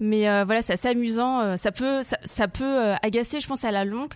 mais 0.00 0.28
euh, 0.28 0.44
voilà, 0.44 0.62
c'est 0.62 0.72
assez 0.74 0.88
amusant. 0.88 1.40
euh, 1.40 1.56
ça 1.56 1.72
peut, 1.72 2.02
ça, 2.02 2.18
ça 2.24 2.48
peut 2.48 2.64
euh, 2.64 2.94
agacer, 3.02 3.40
je 3.40 3.46
pense, 3.46 3.64
à 3.64 3.70
la 3.70 3.84
longue, 3.84 4.12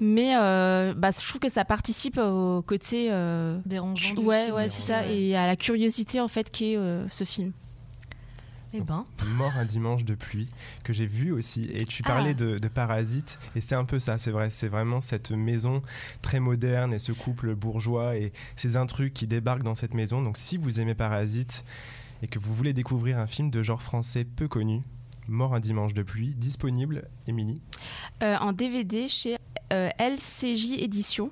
mais 0.00 0.34
euh, 0.36 0.94
bah, 0.96 1.10
je 1.10 1.26
trouve 1.28 1.40
que 1.40 1.50
ça 1.50 1.64
participe 1.64 2.18
au 2.18 2.62
côté, 2.62 3.08
euh, 3.10 3.58
dérangeant. 3.66 4.14
du 4.14 4.22
ouais, 4.22 4.44
film 4.44 4.56
ouais, 4.56 4.68
c'est 4.68 4.82
ça, 4.92 5.00
ouais. 5.02 5.16
et 5.16 5.36
à 5.36 5.46
la 5.46 5.56
curiosité 5.56 6.20
en 6.20 6.28
fait 6.28 6.50
qu'est 6.50 6.76
euh, 6.76 7.04
ce 7.10 7.24
film. 7.24 7.52
Eh 8.76 8.80
ben, 8.80 9.04
Mort 9.36 9.52
un 9.56 9.64
dimanche 9.64 10.04
de 10.04 10.14
pluie 10.16 10.48
que 10.82 10.92
j'ai 10.92 11.06
vu 11.06 11.30
aussi 11.30 11.70
et 11.72 11.86
tu 11.86 12.02
parlais 12.02 12.30
Ah. 12.32 12.34
de, 12.34 12.58
de 12.58 12.68
Parasite 12.68 13.38
et 13.54 13.60
c'est 13.60 13.76
un 13.76 13.84
peu 13.84 14.00
ça 14.00 14.18
c'est 14.18 14.32
vrai 14.32 14.50
c'est 14.50 14.66
vraiment 14.68 15.00
cette 15.00 15.30
maison 15.30 15.80
très 16.22 16.40
moderne 16.40 16.92
et 16.92 16.98
ce 16.98 17.12
couple 17.12 17.54
bourgeois 17.54 18.16
et 18.16 18.32
ces 18.56 18.76
intrus 18.76 19.12
qui 19.14 19.26
débarquent 19.28 19.62
dans 19.62 19.76
cette 19.76 19.94
maison 19.94 20.22
donc 20.22 20.36
si 20.36 20.56
vous 20.56 20.80
aimez 20.80 20.94
Parasite 20.96 21.64
et 22.22 22.26
que 22.26 22.38
vous 22.40 22.52
voulez 22.52 22.72
découvrir 22.72 23.18
un 23.20 23.28
film 23.28 23.50
de 23.50 23.62
genre 23.62 23.80
français 23.82 24.24
peu 24.24 24.48
connu 24.48 24.82
Mort 25.28 25.54
un 25.54 25.60
dimanche 25.60 25.94
de 25.94 26.02
pluie 26.02 26.34
disponible 26.34 27.08
Émilie 27.28 27.62
Euh, 28.22 28.36
en 28.40 28.52
DVD 28.52 29.08
chez 29.08 29.36
euh, 29.72 29.88
LCJ 29.98 30.74
Édition. 30.82 31.30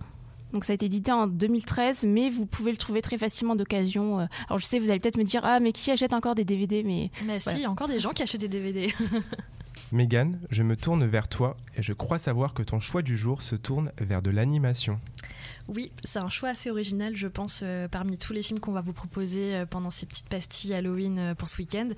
Donc 0.52 0.64
ça 0.64 0.72
a 0.72 0.74
été 0.74 0.86
édité 0.86 1.12
en 1.12 1.26
2013, 1.26 2.04
mais 2.06 2.28
vous 2.28 2.46
pouvez 2.46 2.70
le 2.72 2.76
trouver 2.76 3.02
très 3.02 3.18
facilement 3.18 3.56
d'occasion. 3.56 4.20
euh. 4.20 4.26
Alors 4.48 4.58
je 4.58 4.66
sais, 4.66 4.78
vous 4.78 4.90
allez 4.90 5.00
peut-être 5.00 5.16
me 5.16 5.24
dire, 5.24 5.40
ah 5.44 5.60
mais 5.60 5.72
qui 5.72 5.90
achète 5.90 6.12
encore 6.12 6.34
des 6.34 6.44
DVD 6.44 6.82
Mais 6.84 7.10
mais 7.26 7.38
si, 7.40 7.50
il 7.54 7.60
y 7.60 7.64
a 7.64 7.70
encore 7.70 7.88
des 7.88 8.00
gens 8.00 8.10
qui 8.10 8.22
achètent 8.22 8.40
des 8.40 8.48
DVD. 8.48 8.92
Mégane 9.92 10.38
je 10.50 10.62
me 10.62 10.76
tourne 10.76 11.04
vers 11.06 11.28
toi 11.28 11.56
et 11.76 11.82
je 11.82 11.92
crois 11.92 12.18
savoir 12.18 12.54
que 12.54 12.62
ton 12.62 12.80
choix 12.80 13.02
du 13.02 13.16
jour 13.16 13.42
se 13.42 13.56
tourne 13.56 13.90
vers 13.98 14.22
de 14.22 14.30
l'animation 14.30 15.00
Oui, 15.74 15.90
c'est 16.04 16.18
un 16.18 16.28
choix 16.28 16.50
assez 16.50 16.70
original, 16.70 17.16
je 17.16 17.28
pense, 17.28 17.60
euh, 17.62 17.88
parmi 17.88 18.18
tous 18.18 18.34
les 18.34 18.42
films 18.42 18.60
qu'on 18.60 18.72
va 18.72 18.82
vous 18.82 18.92
proposer 18.92 19.54
euh, 19.54 19.66
pendant 19.66 19.88
ces 19.88 20.04
petites 20.04 20.28
pastilles 20.28 20.74
Halloween 20.74 21.18
euh, 21.18 21.34
pour 21.34 21.48
ce 21.48 21.56
week-end. 21.58 21.88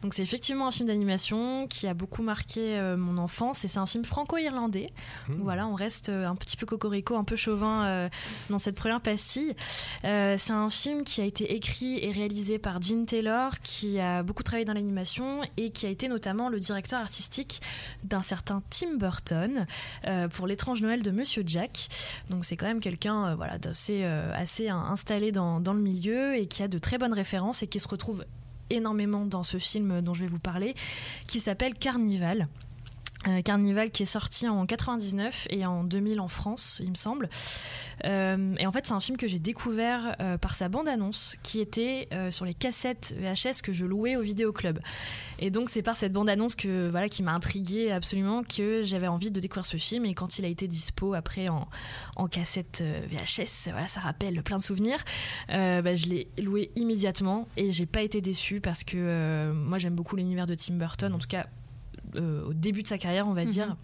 Donc 0.00 0.14
c'est 0.14 0.22
effectivement 0.22 0.68
un 0.68 0.70
film 0.70 0.88
d'animation 0.88 1.66
qui 1.66 1.86
a 1.86 1.92
beaucoup 1.92 2.22
marqué 2.22 2.80
mon 2.96 3.18
enfance 3.18 3.64
et 3.64 3.68
c'est 3.68 3.78
un 3.78 3.86
film 3.86 4.04
franco-irlandais. 4.04 4.92
Mmh. 5.28 5.34
Voilà, 5.42 5.66
on 5.66 5.74
reste 5.74 6.08
un 6.08 6.34
petit 6.34 6.56
peu 6.56 6.66
cocorico, 6.66 7.16
un 7.16 7.24
peu 7.24 7.36
chauvin 7.36 8.08
dans 8.48 8.58
cette 8.58 8.76
première 8.76 9.00
pastille. 9.00 9.54
C'est 10.02 10.50
un 10.50 10.70
film 10.70 11.04
qui 11.04 11.20
a 11.20 11.24
été 11.24 11.54
écrit 11.54 11.98
et 12.02 12.10
réalisé 12.10 12.58
par 12.58 12.80
Gene 12.80 13.06
Taylor, 13.06 13.58
qui 13.60 13.98
a 14.00 14.22
beaucoup 14.22 14.42
travaillé 14.42 14.64
dans 14.64 14.74
l'animation 14.74 15.42
et 15.56 15.70
qui 15.70 15.86
a 15.86 15.90
été 15.90 16.08
notamment 16.08 16.48
le 16.48 16.58
directeur 16.58 17.00
artistique 17.00 17.60
d'un 18.04 18.22
certain 18.22 18.62
Tim 18.70 18.96
Burton 18.96 19.66
pour 20.32 20.46
l'étrange 20.46 20.82
Noël 20.82 21.02
de 21.02 21.10
Monsieur 21.10 21.42
Jack. 21.46 21.88
Donc 22.30 22.44
c'est 22.44 22.56
quand 22.56 22.66
même 22.66 22.80
quelqu'un 22.80 23.09
euh, 23.14 23.34
voilà, 23.34 23.58
d'assez 23.58 24.02
euh, 24.04 24.32
assez 24.34 24.68
installé 24.68 25.32
dans, 25.32 25.60
dans 25.60 25.72
le 25.72 25.80
milieu 25.80 26.36
et 26.36 26.46
qui 26.46 26.62
a 26.62 26.68
de 26.68 26.78
très 26.78 26.98
bonnes 26.98 27.14
références 27.14 27.62
et 27.62 27.66
qui 27.66 27.80
se 27.80 27.88
retrouve 27.88 28.24
énormément 28.70 29.26
dans 29.26 29.42
ce 29.42 29.58
film 29.58 30.00
dont 30.00 30.14
je 30.14 30.22
vais 30.22 30.30
vous 30.30 30.38
parler, 30.38 30.74
qui 31.26 31.40
s'appelle 31.40 31.74
Carnival. 31.74 32.46
Euh, 33.28 33.42
Carnival 33.42 33.90
qui 33.90 34.04
est 34.04 34.06
sorti 34.06 34.48
en 34.48 34.64
99 34.64 35.48
et 35.50 35.66
en 35.66 35.84
2000 35.84 36.20
en 36.20 36.28
France, 36.28 36.80
il 36.82 36.90
me 36.90 36.94
semble. 36.94 37.28
Euh, 38.06 38.54
et 38.58 38.66
en 38.66 38.72
fait, 38.72 38.86
c'est 38.86 38.94
un 38.94 39.00
film 39.00 39.18
que 39.18 39.28
j'ai 39.28 39.38
découvert 39.38 40.16
euh, 40.20 40.38
par 40.38 40.54
sa 40.54 40.70
bande-annonce 40.70 41.36
qui 41.42 41.60
était 41.60 42.08
sur 42.30 42.44
les 42.44 42.54
cassettes 42.54 43.14
VHS 43.18 43.62
que 43.62 43.72
je 43.72 43.84
louais 43.84 44.16
au 44.16 44.22
vidéoclub. 44.22 44.78
Et 45.38 45.50
donc, 45.50 45.68
c'est 45.68 45.82
par 45.82 45.96
cette 45.96 46.12
bande-annonce 46.12 46.54
que 46.54 46.88
voilà 46.88 47.08
qui 47.08 47.22
m'a 47.22 47.32
intriguée 47.32 47.90
absolument 47.92 48.42
que 48.42 48.82
j'avais 48.82 49.08
envie 49.08 49.30
de 49.30 49.40
découvrir 49.40 49.66
ce 49.66 49.76
film. 49.76 50.06
Et 50.06 50.14
quand 50.14 50.38
il 50.38 50.44
a 50.44 50.48
été 50.48 50.66
dispo 50.66 51.14
après 51.14 51.48
en, 51.48 51.68
en 52.16 52.26
cassette 52.26 52.82
VHS, 52.82 53.70
voilà, 53.70 53.86
ça 53.86 54.00
rappelle 54.00 54.42
plein 54.42 54.56
de 54.56 54.62
souvenirs. 54.62 55.04
Bah, 55.48 55.94
je 55.94 56.06
l'ai 56.06 56.28
loué 56.42 56.70
immédiatement 56.76 57.48
et 57.56 57.70
j'ai 57.70 57.86
pas 57.86 58.02
été 58.02 58.20
déçue 58.20 58.60
parce 58.60 58.84
que 58.84 59.52
moi 59.52 59.78
j'aime 59.78 59.94
beaucoup 59.94 60.16
l'univers 60.16 60.46
de 60.46 60.54
Tim 60.54 60.74
Burton, 60.74 61.12
en 61.12 61.18
tout 61.18 61.28
cas 61.28 61.46
au 62.18 62.52
début 62.54 62.82
de 62.82 62.86
sa 62.86 62.98
carrière, 62.98 63.26
on 63.28 63.32
va 63.34 63.44
Mhm. 63.44 63.50
dire. 63.50 63.76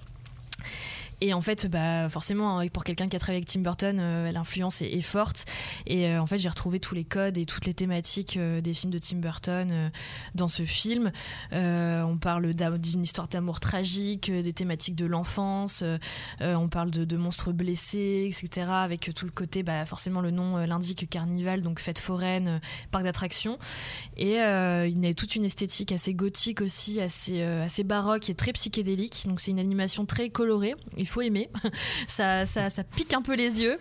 Et 1.20 1.32
en 1.32 1.40
fait, 1.40 1.66
bah, 1.66 2.08
forcément, 2.08 2.58
hein, 2.58 2.68
pour 2.68 2.85
quelqu'un 2.85 3.08
qui 3.08 3.16
a 3.16 3.18
travaillé 3.18 3.38
avec 3.38 3.49
Tim 3.49 3.61
Burton, 3.61 3.99
euh, 4.00 4.32
l'influence 4.32 4.82
est, 4.82 5.00
forte. 5.00 5.46
Et 5.87 6.08
euh, 6.08 6.20
en 6.20 6.26
fait, 6.26 6.38
j'ai 6.38 6.49
retrouvé 6.49 6.80
tous 6.80 6.94
les 6.94 7.04
codes 7.04 7.38
et 7.38 7.46
toutes 7.46 7.64
les 7.64 7.75
thématiques 7.75 8.37
euh, 8.37 8.61
des 8.61 8.75
films 8.75 8.92
de 8.92 8.99
Tim 8.99 9.18
Burton 9.18 9.90
dans 10.35 10.49
ce 10.49 10.64
film. 10.64 11.12
On 11.52 12.18
parle 12.18 12.54
d'une 12.54 13.02
histoire 13.02 13.28
d'amour 13.28 13.61
tragique, 13.61 14.30
des 14.30 14.52
thématiques 14.52 14.94
de 14.94 15.06
l'enfance. 15.06 15.82
on 16.40 16.68
parle 16.68 16.90
de, 16.90 17.16
monstres 17.16 17.52
blessés, 17.52 18.28
etc. 18.28 18.70
Avec 18.70 19.14
tout 19.14 19.25
le 19.25 19.30
côté, 19.30 19.62
bah, 19.62 19.85
forcément, 19.87 20.20
le 20.20 20.30
nom 20.30 20.58
l'indique 20.58 21.08
carnival, 21.08 21.62
donc 21.62 21.80
fête 21.80 21.99
foraine, 21.99 22.61
parc 22.90 23.04
d'attractions. 23.04 23.58
Et 24.16 24.35
il 24.35 25.04
y 25.04 25.06
a 25.06 25.14
toute 25.14 25.37
une 25.37 25.44
esthétique 25.44 25.92
assez 25.92 26.14
gothique 26.14 26.61
aussi, 26.61 27.00
assez, 27.00 27.42
assez 27.42 27.85
baroque 27.85 28.28
et 28.28 28.35
très 28.35 28.52
psychédélique. 28.52 29.25
Donc 29.26 29.40
c'est 29.40 29.50
une 29.50 29.61
animation 29.61 30.06
très 30.06 30.30
colorée. 30.30 30.75
Il 31.07 31.09
faut 31.09 31.23
aimer. 31.23 31.49
ça, 32.09 32.47
ça, 32.47 32.69
ça 32.69 32.83
pique 32.83 33.15
un 33.15 33.23
peu 33.23 33.37
les 33.37 33.61
yeux. 33.63 33.79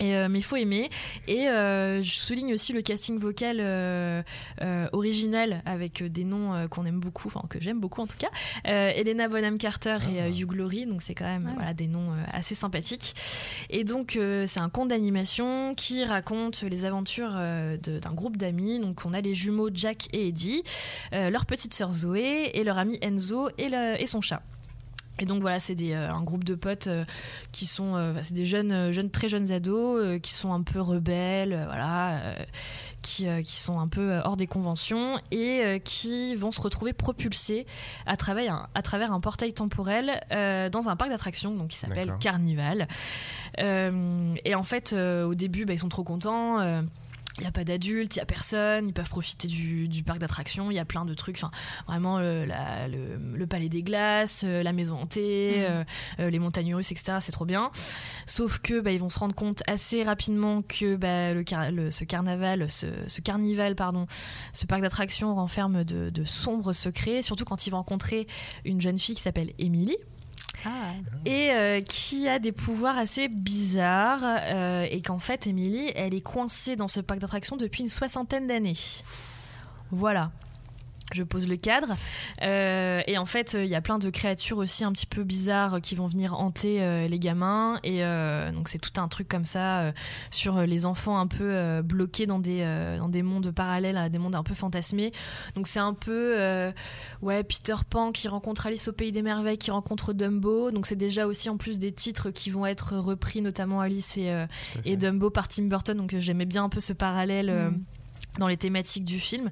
Et, 0.00 0.16
euh, 0.16 0.28
mais 0.28 0.40
il 0.40 0.42
faut 0.42 0.56
aimer. 0.56 0.90
Et 1.28 1.48
euh, 1.48 2.02
je 2.02 2.10
souligne 2.10 2.52
aussi 2.52 2.72
le 2.72 2.82
casting 2.82 3.18
vocal 3.18 3.58
euh, 3.60 4.22
original 4.92 5.62
avec 5.64 6.02
des 6.02 6.24
noms 6.24 6.66
qu'on 6.68 6.84
aime 6.86 6.98
beaucoup, 6.98 7.28
enfin 7.28 7.42
que 7.48 7.60
j'aime 7.60 7.78
beaucoup 7.78 8.00
en 8.02 8.06
tout 8.06 8.16
cas. 8.18 8.28
Elena 8.64 9.28
Bonham 9.28 9.58
Carter 9.58 9.98
et 10.12 10.20
euh, 10.22 10.28
Hugh 10.30 10.52
Laurie, 10.54 10.86
donc 10.86 11.02
c'est 11.02 11.14
quand 11.14 11.24
même 11.26 11.46
Ah. 11.50 11.54
voilà, 11.56 11.74
des 11.74 11.86
noms 11.86 12.12
assez 12.32 12.54
sympathiques. 12.54 13.14
Et 13.70 13.84
donc 13.84 14.18
c'est 14.46 14.60
un 14.60 14.68
conte 14.68 14.88
d'animation 14.88 15.74
qui 15.76 16.04
raconte 16.04 16.62
les 16.62 16.84
aventures 16.84 17.32
d'un 17.34 18.12
groupe 18.14 18.36
d'amis. 18.36 18.80
Donc 18.80 19.02
on 19.06 19.12
a 19.14 19.20
les 19.20 19.34
jumeaux 19.34 19.70
Jack 19.72 20.08
et 20.12 20.28
Eddie, 20.28 20.62
leur 21.12 21.46
petite 21.46 21.74
sœur 21.74 21.92
Zoé 21.92 22.50
et 22.54 22.64
leur 22.64 22.78
ami 22.78 22.98
Enzo 23.02 23.50
et, 23.56 23.68
le- 23.68 24.00
et 24.00 24.06
son 24.06 24.20
chat. 24.20 24.42
Et 25.22 25.24
donc 25.24 25.40
voilà, 25.40 25.60
c'est 25.60 25.76
des, 25.76 25.92
euh, 25.92 26.12
un 26.12 26.22
groupe 26.22 26.42
de 26.42 26.56
potes 26.56 26.88
euh, 26.88 27.04
qui 27.52 27.66
sont, 27.66 27.94
euh, 27.94 28.12
c'est 28.22 28.34
des 28.34 28.44
jeunes, 28.44 28.90
jeunes, 28.90 29.08
très 29.08 29.28
jeunes 29.28 29.52
ados 29.52 30.20
qui 30.20 30.34
sont 30.34 30.52
un 30.52 30.62
peu 30.62 30.80
rebelles, 30.80 31.62
voilà, 31.66 32.34
qui, 33.02 33.28
qui 33.44 33.56
sont 33.56 33.78
un 33.78 33.86
peu 33.86 34.18
hors 34.24 34.36
des 34.36 34.48
conventions 34.48 35.20
et 35.30 35.80
qui 35.84 36.34
vont 36.34 36.50
se 36.50 36.60
retrouver 36.60 36.92
propulsés 36.92 37.66
à 38.04 38.16
travers 38.16 38.52
un, 38.52 38.68
à 38.74 38.82
travers 38.82 39.12
un 39.12 39.20
portail 39.20 39.52
temporel 39.52 40.20
dans 40.30 40.88
un 40.88 40.96
parc 40.96 41.10
d'attractions 41.10 41.54
donc 41.54 41.68
qui 41.68 41.76
s'appelle. 41.76 42.14
Carnival. 42.18 42.88
Et 43.58 44.54
en 44.56 44.62
fait, 44.64 44.92
au 44.92 45.34
début, 45.34 45.64
bah, 45.66 45.74
ils 45.74 45.78
sont 45.78 45.88
trop 45.88 46.04
contents. 46.04 46.82
Il 47.42 47.46
n'y 47.46 47.48
a 47.48 47.52
pas 47.52 47.64
d'adultes, 47.64 48.14
il 48.14 48.18
n'y 48.20 48.22
a 48.22 48.26
personne, 48.26 48.86
ils 48.88 48.92
peuvent 48.92 49.08
profiter 49.08 49.48
du, 49.48 49.88
du 49.88 50.04
parc 50.04 50.20
d'attractions, 50.20 50.70
il 50.70 50.74
y 50.74 50.78
a 50.78 50.84
plein 50.84 51.04
de 51.04 51.12
trucs, 51.12 51.36
enfin 51.36 51.50
vraiment 51.88 52.20
le, 52.20 52.44
la- 52.44 52.86
le- 52.86 53.16
le 53.16 53.46
palais 53.48 53.68
des 53.68 53.82
glaces, 53.82 54.44
euh, 54.46 54.62
la 54.62 54.72
maison 54.72 54.96
hantée, 54.96 55.56
Mhm. 55.58 55.64
euh, 55.68 55.84
euh, 56.20 56.30
les 56.30 56.38
montagnes 56.38 56.74
russes, 56.76 56.92
etc. 56.92 57.18
C'est 57.20 57.32
trop 57.32 57.44
bien. 57.44 57.72
Sauf 58.26 58.60
que 58.60 58.80
bah, 58.80 58.92
ils 58.92 59.00
vont 59.00 59.08
se 59.08 59.18
rendre 59.18 59.34
compte 59.34 59.62
assez 59.66 60.04
rapidement 60.04 60.62
que 60.62 60.94
bah, 60.94 61.34
le, 61.34 61.90
ce 61.90 62.04
carnaval, 62.04 62.70
ce, 62.70 62.86
ce 63.08 63.20
carnival, 63.20 63.74
pardon, 63.74 64.06
ce 64.52 64.64
parc 64.66 64.80
d'attractions 64.82 65.34
renferme 65.34 65.82
de, 65.84 66.10
de 66.10 66.24
sombres 66.24 66.72
secrets, 66.72 67.22
surtout 67.22 67.44
quand 67.44 67.66
ils 67.66 67.70
vont 67.70 67.78
rencontrer 67.78 68.28
une 68.64 68.80
jeune 68.80 68.98
fille 68.98 69.16
qui 69.16 69.22
s'appelle 69.22 69.52
Emily 69.58 69.96
Ah, 70.64 70.88
et 71.24 71.50
euh, 71.52 71.80
qui 71.80 72.28
a 72.28 72.38
des 72.38 72.52
pouvoirs 72.52 72.98
assez 72.98 73.28
bizarres 73.28 74.22
euh, 74.24 74.86
et 74.88 75.02
qu'en 75.02 75.18
fait 75.18 75.46
Emily 75.46 75.90
elle 75.94 76.14
est 76.14 76.20
coincée 76.20 76.76
dans 76.76 76.88
ce 76.88 77.00
parc 77.00 77.20
d'attractions 77.20 77.56
depuis 77.56 77.82
une 77.82 77.88
soixantaine 77.88 78.46
d'années. 78.46 78.76
Voilà. 79.90 80.30
Je 81.12 81.22
pose 81.22 81.46
le 81.48 81.56
cadre. 81.56 81.94
Euh, 82.42 83.00
et 83.06 83.18
en 83.18 83.26
fait, 83.26 83.54
il 83.58 83.66
y 83.66 83.74
a 83.74 83.80
plein 83.80 83.98
de 83.98 84.10
créatures 84.10 84.58
aussi 84.58 84.84
un 84.84 84.92
petit 84.92 85.06
peu 85.06 85.24
bizarres 85.24 85.80
qui 85.80 85.94
vont 85.94 86.06
venir 86.06 86.34
hanter 86.38 86.82
euh, 86.82 87.08
les 87.08 87.18
gamins. 87.18 87.78
Et 87.84 88.04
euh, 88.04 88.50
donc, 88.52 88.68
c'est 88.68 88.78
tout 88.78 89.00
un 89.00 89.08
truc 89.08 89.28
comme 89.28 89.44
ça 89.44 89.80
euh, 89.80 89.92
sur 90.30 90.60
les 90.62 90.86
enfants 90.86 91.18
un 91.18 91.26
peu 91.26 91.44
euh, 91.44 91.82
bloqués 91.82 92.26
dans 92.26 92.38
des, 92.38 92.60
euh, 92.62 92.98
dans 92.98 93.08
des 93.08 93.22
mondes 93.22 93.50
parallèles, 93.50 93.96
à 93.96 94.08
des 94.08 94.18
mondes 94.18 94.34
un 94.34 94.42
peu 94.42 94.54
fantasmés. 94.54 95.12
Donc, 95.54 95.66
c'est 95.66 95.80
un 95.80 95.94
peu 95.94 96.34
euh, 96.38 96.72
ouais, 97.20 97.42
Peter 97.44 97.74
Pan 97.88 98.12
qui 98.12 98.28
rencontre 98.28 98.66
Alice 98.66 98.88
au 98.88 98.92
Pays 98.92 99.12
des 99.12 99.22
Merveilles, 99.22 99.58
qui 99.58 99.70
rencontre 99.70 100.12
Dumbo. 100.12 100.70
Donc, 100.70 100.86
c'est 100.86 100.96
déjà 100.96 101.26
aussi 101.26 101.48
en 101.50 101.56
plus 101.56 101.78
des 101.78 101.92
titres 101.92 102.30
qui 102.30 102.50
vont 102.50 102.66
être 102.66 102.96
repris, 102.96 103.42
notamment 103.42 103.80
Alice 103.80 104.16
et, 104.16 104.30
euh, 104.30 104.46
Dumbo 104.96 105.30
par 105.30 105.48
Tim 105.48 105.64
Burton. 105.64 105.96
Donc, 105.96 106.14
euh, 106.14 106.20
j'aimais 106.20 106.46
bien 106.46 106.64
un 106.64 106.68
peu 106.68 106.80
ce 106.80 106.92
parallèle. 106.92 107.50
euh, 107.50 107.70
Mm. 107.70 107.84
Dans 108.38 108.48
les 108.48 108.56
thématiques 108.56 109.04
du 109.04 109.20
film. 109.20 109.50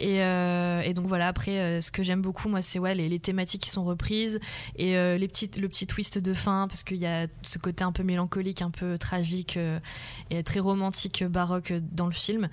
Et, 0.00 0.22
euh, 0.22 0.92
donc 0.92 1.06
voilà 1.06 1.28
après 1.28 1.58
euh, 1.58 1.80
ce 1.80 1.90
que 1.90 2.02
j'aime 2.02 2.20
beaucoup 2.20 2.48
moi 2.48 2.62
c'est 2.62 2.78
ouais 2.78 2.94
les, 2.94 3.08
les 3.08 3.18
thématiques 3.18 3.62
qui 3.62 3.70
sont 3.70 3.84
reprises 3.84 4.40
et 4.76 4.96
euh, 4.96 5.16
les 5.16 5.28
petites 5.28 5.56
le 5.56 5.68
petit 5.68 5.86
twist 5.86 6.18
de 6.18 6.34
fin 6.34 6.66
parce 6.68 6.82
qu'il 6.82 6.96
y 6.96 7.06
a 7.06 7.26
ce 7.42 7.58
côté 7.58 7.84
un 7.84 7.92
peu 7.92 8.02
mélancolique 8.02 8.62
un 8.62 8.70
peu 8.70 8.98
tragique 8.98 9.58
et 10.30 10.42
très 10.42 10.60
romantique 10.60 11.24
baroque 11.24 11.72
dans 11.92 12.06
le 12.06 12.12
film. 12.12 12.48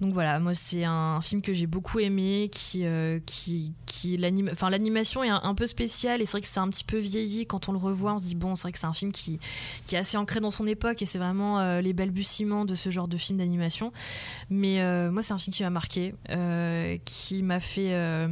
Donc 0.00 0.12
voilà 0.12 0.38
moi 0.40 0.54
c'est 0.54 0.84
un 0.84 1.20
film 1.20 1.42
que 1.42 1.52
j'ai 1.52 1.66
beaucoup 1.66 1.98
aimé 1.98 2.48
qui 2.52 2.84
qui 3.26 3.72
qui 3.86 4.18
enfin 4.50 4.70
l'animation 4.70 5.24
est 5.24 5.28
un, 5.28 5.40
un 5.42 5.54
peu 5.54 5.66
spéciale 5.66 6.22
et 6.22 6.24
c'est 6.24 6.32
vrai 6.32 6.40
que 6.40 6.46
c'est 6.46 6.60
un 6.60 6.68
petit 6.68 6.84
peu 6.84 6.98
vieilli 6.98 7.46
quand 7.46 7.68
on 7.68 7.72
le 7.72 7.78
revoit 7.78 8.14
on 8.14 8.18
se 8.18 8.24
dit 8.24 8.34
bon 8.34 8.56
c'est 8.56 8.62
vrai 8.62 8.72
que 8.72 8.78
c'est 8.78 8.86
un 8.86 8.92
film 8.92 9.12
qui 9.12 9.38
qui 9.86 9.96
est 9.96 9.98
assez 9.98 10.16
ancré 10.16 10.40
dans 10.40 10.50
son 10.50 10.66
époque 10.66 11.02
et 11.02 11.06
c'est 11.06 11.18
vraiment 11.18 11.80
les 11.80 11.92
balbutiements 11.92 12.64
de 12.64 12.74
ce 12.74 12.90
genre 12.90 13.08
de 13.08 13.16
film 13.16 13.38
d'animation. 13.38 13.92
Mais 14.50 14.80
moi, 15.10 15.22
c'est 15.22 15.32
un 15.32 15.38
film 15.38 15.54
qui 15.54 15.62
m'a 15.62 15.70
marqué, 15.70 16.14
euh, 16.30 16.96
qui 17.04 17.42
m'a 17.42 17.60
fait 17.60 17.94
euh, 17.94 18.28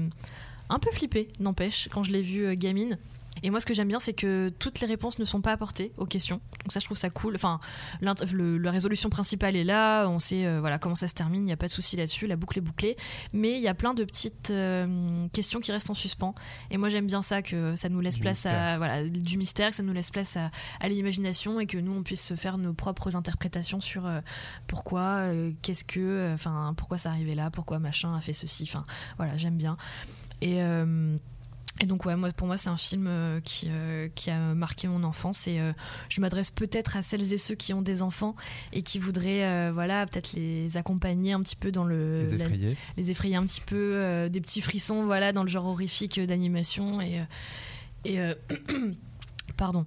un 0.68 0.78
peu 0.78 0.90
flipper, 0.92 1.28
n'empêche, 1.40 1.88
quand 1.92 2.02
je 2.02 2.12
l'ai 2.12 2.22
vu 2.22 2.46
euh, 2.46 2.54
gamine. 2.54 2.98
Et 3.44 3.50
moi, 3.50 3.60
ce 3.60 3.66
que 3.66 3.74
j'aime 3.74 3.86
bien, 3.88 4.00
c'est 4.00 4.14
que 4.14 4.48
toutes 4.58 4.80
les 4.80 4.86
réponses 4.86 5.18
ne 5.20 5.24
sont 5.26 5.40
pas 5.42 5.52
apportées 5.52 5.92
aux 5.98 6.06
questions. 6.06 6.40
Donc 6.64 6.72
ça, 6.72 6.80
je 6.80 6.86
trouve 6.86 6.96
ça 6.96 7.10
cool. 7.10 7.36
Enfin, 7.36 7.60
le- 8.00 8.56
la 8.58 8.70
résolution 8.70 9.10
principale 9.10 9.54
est 9.54 9.64
là, 9.64 10.08
on 10.08 10.18
sait 10.18 10.46
euh, 10.46 10.60
voilà 10.60 10.78
comment 10.78 10.94
ça 10.94 11.06
se 11.08 11.14
termine, 11.14 11.42
il 11.42 11.44
n'y 11.46 11.52
a 11.52 11.56
pas 11.56 11.66
de 11.66 11.72
souci 11.72 11.94
là-dessus, 11.96 12.26
la 12.26 12.36
boucle 12.36 12.58
est 12.58 12.62
bouclée. 12.62 12.96
Mais 13.34 13.52
il 13.52 13.60
y 13.60 13.68
a 13.68 13.74
plein 13.74 13.92
de 13.94 14.02
petites 14.02 14.50
euh, 14.50 15.28
questions 15.32 15.60
qui 15.60 15.70
restent 15.72 15.90
en 15.90 15.94
suspens. 15.94 16.34
Et 16.70 16.78
moi, 16.78 16.88
j'aime 16.88 17.06
bien 17.06 17.20
ça, 17.22 17.42
que 17.42 17.76
ça 17.76 17.88
nous 17.90 18.00
laisse 18.00 18.14
Du 18.14 18.22
place 18.22 18.46
à 18.46 18.78
voilà 18.78 19.06
du 19.06 19.36
mystère, 19.36 19.70
que 19.70 19.76
ça 19.76 19.82
nous 19.82 19.92
laisse 19.92 20.10
place 20.10 20.36
à, 20.38 20.50
à 20.80 20.88
l'imagination 20.88 21.60
et 21.60 21.66
que 21.66 21.76
nous, 21.76 21.92
on 21.92 22.02
puisse 22.02 22.24
se 22.24 22.34
faire 22.36 22.56
nos 22.56 22.72
propres 22.72 23.14
interprétations 23.14 23.80
sur 23.80 24.06
euh, 24.06 24.20
pourquoi, 24.66 25.30
qu'est-ce 25.60 25.84
que, 25.84 26.32
enfin, 26.32 26.72
pourquoi 26.78 26.96
ça 26.96 27.10
arrivait 27.10 27.34
là, 27.34 27.50
pourquoi 27.50 27.78
machin 27.78 28.16
a 28.16 28.20
fait 28.22 28.32
ceci. 28.32 28.62
Enfin, 28.62 28.86
voilà, 29.18 29.36
j'aime 29.36 29.58
bien. 29.58 29.76
Et 30.40 30.62
euh, 30.62 31.16
et 31.80 31.86
donc 31.86 32.04
ouais, 32.04 32.14
moi, 32.14 32.30
pour 32.32 32.46
moi 32.46 32.56
c'est 32.56 32.68
un 32.68 32.76
film 32.76 33.06
euh, 33.08 33.40
qui, 33.40 33.66
euh, 33.68 34.08
qui 34.14 34.30
a 34.30 34.38
marqué 34.54 34.86
mon 34.86 35.02
enfance 35.02 35.48
et 35.48 35.58
euh, 35.58 35.72
je 36.08 36.20
m'adresse 36.20 36.50
peut-être 36.50 36.96
à 36.96 37.02
celles 37.02 37.32
et 37.32 37.36
ceux 37.36 37.56
qui 37.56 37.72
ont 37.74 37.82
des 37.82 38.00
enfants 38.02 38.36
et 38.72 38.82
qui 38.82 38.98
voudraient 39.00 39.70
voilà 39.72 40.06
peut-être 40.06 40.32
les 40.34 40.76
accompagner 40.76 41.32
un 41.32 41.42
petit 41.42 41.56
peu 41.56 41.72
dans 41.72 41.84
le 41.84 42.22
Les 42.30 42.38
la- 42.38 42.44
effrayés. 42.44 42.76
les 42.96 43.10
effrayer 43.10 43.36
un 43.36 43.44
petit 43.44 43.60
peu, 43.60 44.28
des 44.30 44.40
petits 44.40 44.60
frissons, 44.60 45.04
voilà, 45.04 45.32
dans 45.32 45.42
le 45.42 45.48
genre 45.48 45.66
horrifique 45.66 46.20
d'animation 46.20 47.00
et 47.00 47.20
et 48.04 48.18
pardon 49.56 49.84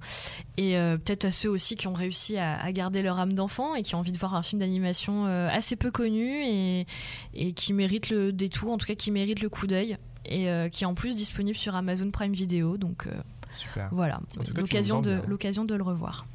et 0.55 0.77
euh, 0.77 0.97
peut-être 0.97 1.25
à 1.25 1.31
ceux 1.31 1.49
aussi 1.49 1.75
qui 1.75 1.87
ont 1.87 1.93
réussi 1.93 2.37
à, 2.37 2.59
à 2.59 2.71
garder 2.71 3.01
leur 3.01 3.19
âme 3.19 3.33
d'enfant 3.33 3.75
et 3.75 3.81
qui 3.81 3.95
ont 3.95 3.99
envie 3.99 4.11
de 4.11 4.17
voir 4.17 4.35
un 4.35 4.41
film 4.43 4.59
d'animation 4.59 5.25
euh, 5.27 5.49
assez 5.51 5.75
peu 5.75 5.91
connu 5.91 6.43
et, 6.45 6.85
et 7.33 7.51
qui 7.53 7.73
mérite 7.73 8.09
le 8.09 8.31
détour, 8.31 8.71
en 8.71 8.77
tout 8.77 8.85
cas 8.85 8.95
qui 8.95 9.11
mérite 9.11 9.41
le 9.41 9.49
coup 9.49 9.67
d'œil 9.67 9.97
et 10.27 10.49
euh, 10.49 10.69
qui 10.69 10.83
est 10.83 10.87
en 10.87 10.93
plus 10.93 11.15
disponible 11.15 11.57
sur 11.57 11.75
Amazon 11.75 12.11
Prime 12.11 12.33
Video, 12.33 12.77
donc 12.77 13.07
euh, 13.07 13.11
Super. 13.51 13.89
voilà, 13.91 14.19
l'occasion 14.55 15.01
de 15.01 15.21
l'occasion 15.27 15.65
de 15.65 15.75
le 15.75 15.83
revoir. 15.83 16.25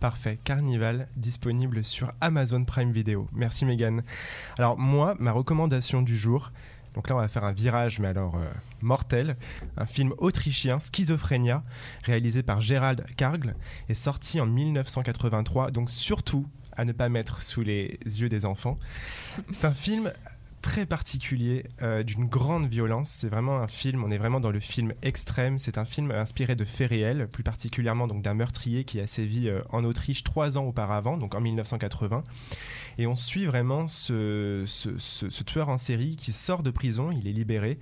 Parfait. 0.00 0.38
Carnival, 0.42 1.06
disponible 1.16 1.84
sur 1.84 2.12
Amazon 2.20 2.64
Prime 2.64 2.90
Video. 2.90 3.28
Merci 3.32 3.64
Megan. 3.64 4.02
Alors 4.58 4.76
moi, 4.76 5.14
ma 5.20 5.30
recommandation 5.30 6.02
du 6.02 6.16
jour, 6.16 6.50
donc 6.94 7.08
là 7.08 7.14
on 7.14 7.18
va 7.18 7.28
faire 7.28 7.44
un 7.44 7.52
virage, 7.52 8.00
mais 8.00 8.08
alors 8.08 8.34
euh, 8.34 8.44
mortel, 8.80 9.36
un 9.76 9.86
film 9.86 10.12
autrichien, 10.18 10.80
Schizophrénia, 10.80 11.62
réalisé 12.04 12.42
par 12.42 12.60
Gérald 12.60 13.04
Kargl, 13.16 13.54
est 13.88 13.94
sorti 13.94 14.40
en 14.40 14.46
1983, 14.46 15.70
donc 15.70 15.88
surtout 15.88 16.46
à 16.76 16.84
ne 16.84 16.92
pas 16.92 17.08
mettre 17.08 17.42
sous 17.42 17.62
les 17.62 17.98
yeux 18.04 18.28
des 18.28 18.44
enfants. 18.44 18.76
C'est 19.52 19.66
un 19.66 19.72
film 19.72 20.10
très 20.62 20.86
particulier, 20.86 21.64
euh, 21.82 22.02
d'une 22.02 22.26
grande 22.26 22.66
violence. 22.68 23.10
C'est 23.10 23.28
vraiment 23.28 23.58
un 23.58 23.68
film, 23.68 24.02
on 24.04 24.08
est 24.10 24.16
vraiment 24.16 24.40
dans 24.40 24.50
le 24.50 24.60
film 24.60 24.94
extrême. 25.02 25.58
C'est 25.58 25.76
un 25.76 25.84
film 25.84 26.10
inspiré 26.12 26.56
de 26.56 26.64
faits 26.64 26.88
réels, 26.88 27.28
plus 27.28 27.42
particulièrement 27.42 28.06
donc 28.06 28.22
d'un 28.22 28.32
meurtrier 28.34 28.84
qui 28.84 29.00
a 29.00 29.06
sévi 29.06 29.48
euh, 29.48 29.60
en 29.70 29.84
Autriche 29.84 30.24
trois 30.24 30.56
ans 30.56 30.64
auparavant, 30.64 31.18
donc 31.18 31.34
en 31.34 31.40
1980. 31.40 32.24
Et 32.98 33.06
on 33.06 33.16
suit 33.16 33.44
vraiment 33.44 33.88
ce, 33.88 34.64
ce- 34.66 35.42
tueur 35.42 35.68
en 35.68 35.78
série 35.78 36.16
qui 36.16 36.32
sort 36.32 36.62
de 36.62 36.70
prison, 36.70 37.10
il 37.10 37.26
est 37.26 37.32
libéré, 37.32 37.78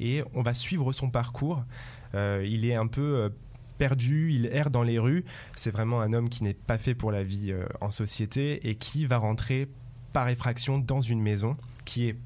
et 0.00 0.22
on 0.34 0.42
va 0.42 0.54
suivre 0.54 0.92
son 0.92 1.10
parcours. 1.10 1.62
Euh, 2.14 2.44
il 2.48 2.64
est 2.64 2.74
un 2.74 2.86
peu 2.86 3.30
perdu, 3.78 4.32
il 4.32 4.46
erre 4.46 4.70
dans 4.70 4.82
les 4.82 4.98
rues. 4.98 5.24
C'est 5.56 5.70
vraiment 5.72 6.00
un 6.00 6.12
homme 6.12 6.28
qui 6.28 6.42
n'est 6.44 6.54
pas 6.54 6.78
fait 6.78 6.94
pour 6.94 7.12
la 7.12 7.22
vie 7.24 7.52
en 7.80 7.90
société 7.90 8.68
et 8.68 8.76
qui 8.76 9.04
va 9.04 9.18
rentrer 9.18 9.68
par 10.14 10.28
effraction 10.28 10.78
dans 10.78 11.02
une 11.02 11.20
maison 11.20 11.54
qui 11.84 12.08
est 12.08 12.16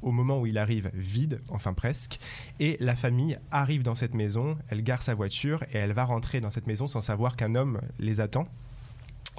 au 0.00 0.12
moment 0.12 0.40
où 0.40 0.46
il 0.46 0.56
arrive 0.56 0.90
vide, 0.94 1.42
enfin 1.48 1.72
presque, 1.72 2.18
et 2.60 2.76
la 2.78 2.94
famille 2.94 3.38
arrive 3.50 3.82
dans 3.82 3.94
cette 3.94 4.14
maison, 4.14 4.56
elle 4.68 4.82
gare 4.82 5.02
sa 5.02 5.14
voiture 5.14 5.64
et 5.72 5.78
elle 5.78 5.92
va 5.92 6.04
rentrer 6.04 6.40
dans 6.40 6.50
cette 6.50 6.66
maison 6.66 6.86
sans 6.86 7.00
savoir 7.00 7.36
qu'un 7.36 7.54
homme 7.54 7.80
les 7.98 8.20
attend. 8.20 8.46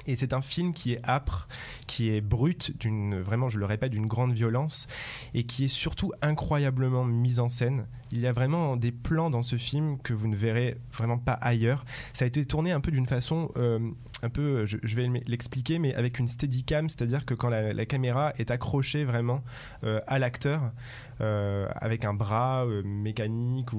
Et 0.07 0.15
c'est 0.15 0.33
un 0.33 0.41
film 0.41 0.73
qui 0.73 0.93
est 0.93 1.01
âpre, 1.07 1.47
qui 1.87 2.09
est 2.09 2.21
brut, 2.21 2.77
d'une 2.79 3.19
vraiment, 3.19 3.49
je 3.49 3.59
le 3.59 3.65
répète, 3.65 3.91
d'une 3.91 4.07
grande 4.07 4.33
violence, 4.33 4.87
et 5.33 5.43
qui 5.43 5.65
est 5.65 5.69
surtout 5.69 6.11
incroyablement 6.21 7.03
mis 7.03 7.39
en 7.39 7.49
scène. 7.49 7.87
Il 8.11 8.19
y 8.19 8.27
a 8.27 8.31
vraiment 8.31 8.77
des 8.77 8.91
plans 8.91 9.31
dans 9.31 9.41
ce 9.41 9.55
film 9.57 9.97
que 9.99 10.13
vous 10.13 10.27
ne 10.27 10.35
verrez 10.35 10.77
vraiment 10.93 11.17
pas 11.17 11.33
ailleurs. 11.33 11.85
Ça 12.13 12.25
a 12.25 12.27
été 12.27 12.45
tourné 12.45 12.71
un 12.71 12.79
peu 12.81 12.91
d'une 12.91 13.07
façon, 13.07 13.51
euh, 13.57 13.79
un 14.21 14.29
peu, 14.29 14.67
je, 14.67 14.95
vais 14.95 15.09
l'expliquer, 15.25 15.79
mais 15.79 15.93
avec 15.95 16.19
une 16.19 16.27
steadicam, 16.27 16.87
c'est-à-dire 16.87 17.25
que 17.25 17.33
quand 17.33 17.49
la, 17.49 17.85
caméra 17.85 18.31
est 18.37 18.51
accrochée 18.51 19.05
vraiment 19.05 19.43
euh, 19.83 19.99
à 20.05 20.19
l'acteur, 20.19 20.71
euh, 21.19 21.67
avec 21.75 22.05
un 22.05 22.13
bras 22.13 22.65
mécanique, 22.83 23.69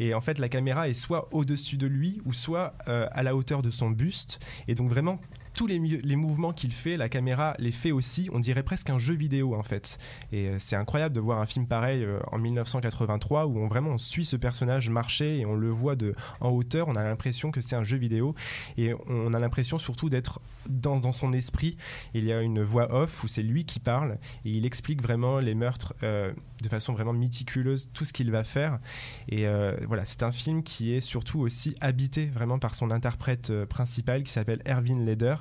et 0.00 0.12
en 0.12 0.20
fait 0.20 0.38
la 0.38 0.48
caméra 0.48 0.88
est 0.88 0.94
soit 0.94 1.28
au-dessus 1.32 1.76
de 1.76 1.86
lui, 1.86 2.20
ou 2.24 2.32
soit 2.32 2.74
à 2.86 3.22
la 3.22 3.36
hauteur 3.36 3.62
de 3.62 3.70
son 3.70 3.90
buste, 3.90 4.40
et 4.66 4.74
donc 4.74 4.90
vraiment 4.90 5.20
tous 5.58 5.66
les, 5.66 5.80
mouvements 6.14 6.52
qu'il 6.52 6.70
fait, 6.70 6.96
la 6.96 7.08
caméra 7.08 7.56
les 7.58 7.72
fait 7.72 7.90
aussi. 7.90 8.30
On 8.32 8.38
dirait 8.38 8.62
presque 8.62 8.90
un 8.90 8.98
jeu 8.98 9.14
vidéo 9.14 9.56
en 9.56 9.64
fait. 9.64 9.98
Et 10.30 10.46
euh, 10.46 10.56
c'est 10.60 10.76
incroyable 10.76 11.16
de 11.16 11.20
voir 11.20 11.40
un 11.40 11.46
film 11.46 11.66
pareil 11.66 12.04
euh, 12.04 12.20
en 12.30 12.38
1983 12.38 13.46
où 13.46 13.58
on 13.58 13.66
vraiment 13.66 13.90
on 13.90 13.98
suit 13.98 14.24
ce 14.24 14.36
personnage 14.36 14.88
marcher 14.88 15.40
et 15.40 15.46
on 15.46 15.56
le 15.56 15.68
voit 15.70 15.96
de 15.96 16.14
en 16.40 16.50
hauteur. 16.50 16.86
On 16.86 16.94
a 16.94 17.02
l'impression 17.02 17.50
que 17.50 17.60
c'est 17.60 17.74
un 17.74 17.82
jeu 17.82 17.96
vidéo 17.96 18.36
et 18.76 18.92
on 19.08 19.34
a 19.34 19.40
l'impression 19.40 19.80
surtout 19.80 20.08
d'être 20.08 20.40
dans, 20.70 21.12
son 21.12 21.32
esprit. 21.32 21.76
Il 22.14 22.24
y 22.24 22.32
a 22.32 22.40
une 22.40 22.62
voix 22.62 22.94
off 22.94 23.24
où 23.24 23.28
c'est 23.28 23.42
lui 23.42 23.64
qui 23.64 23.80
parle 23.80 24.18
et 24.44 24.50
il 24.50 24.64
explique 24.64 25.02
vraiment 25.02 25.40
les 25.40 25.56
meurtres 25.56 25.92
euh, 26.04 26.32
de 26.62 26.68
façon 26.68 26.92
vraiment 26.92 27.14
méticuleuse, 27.14 27.90
tout 27.92 28.04
ce 28.04 28.12
qu'il 28.12 28.30
va 28.30 28.44
faire. 28.44 28.78
Et 29.28 29.46
voilà, 29.86 30.04
c'est 30.04 30.22
un 30.22 30.32
film 30.32 30.62
qui 30.62 30.92
est 30.92 31.00
surtout 31.00 31.40
aussi 31.40 31.74
habité 31.80 32.26
vraiment 32.26 32.58
par 32.58 32.74
son 32.74 32.90
interprète 32.90 33.52
principal 33.66 34.24
qui 34.24 34.32
s'appelle 34.32 34.60
Erwin 34.68 35.06
Leder, 35.06 35.36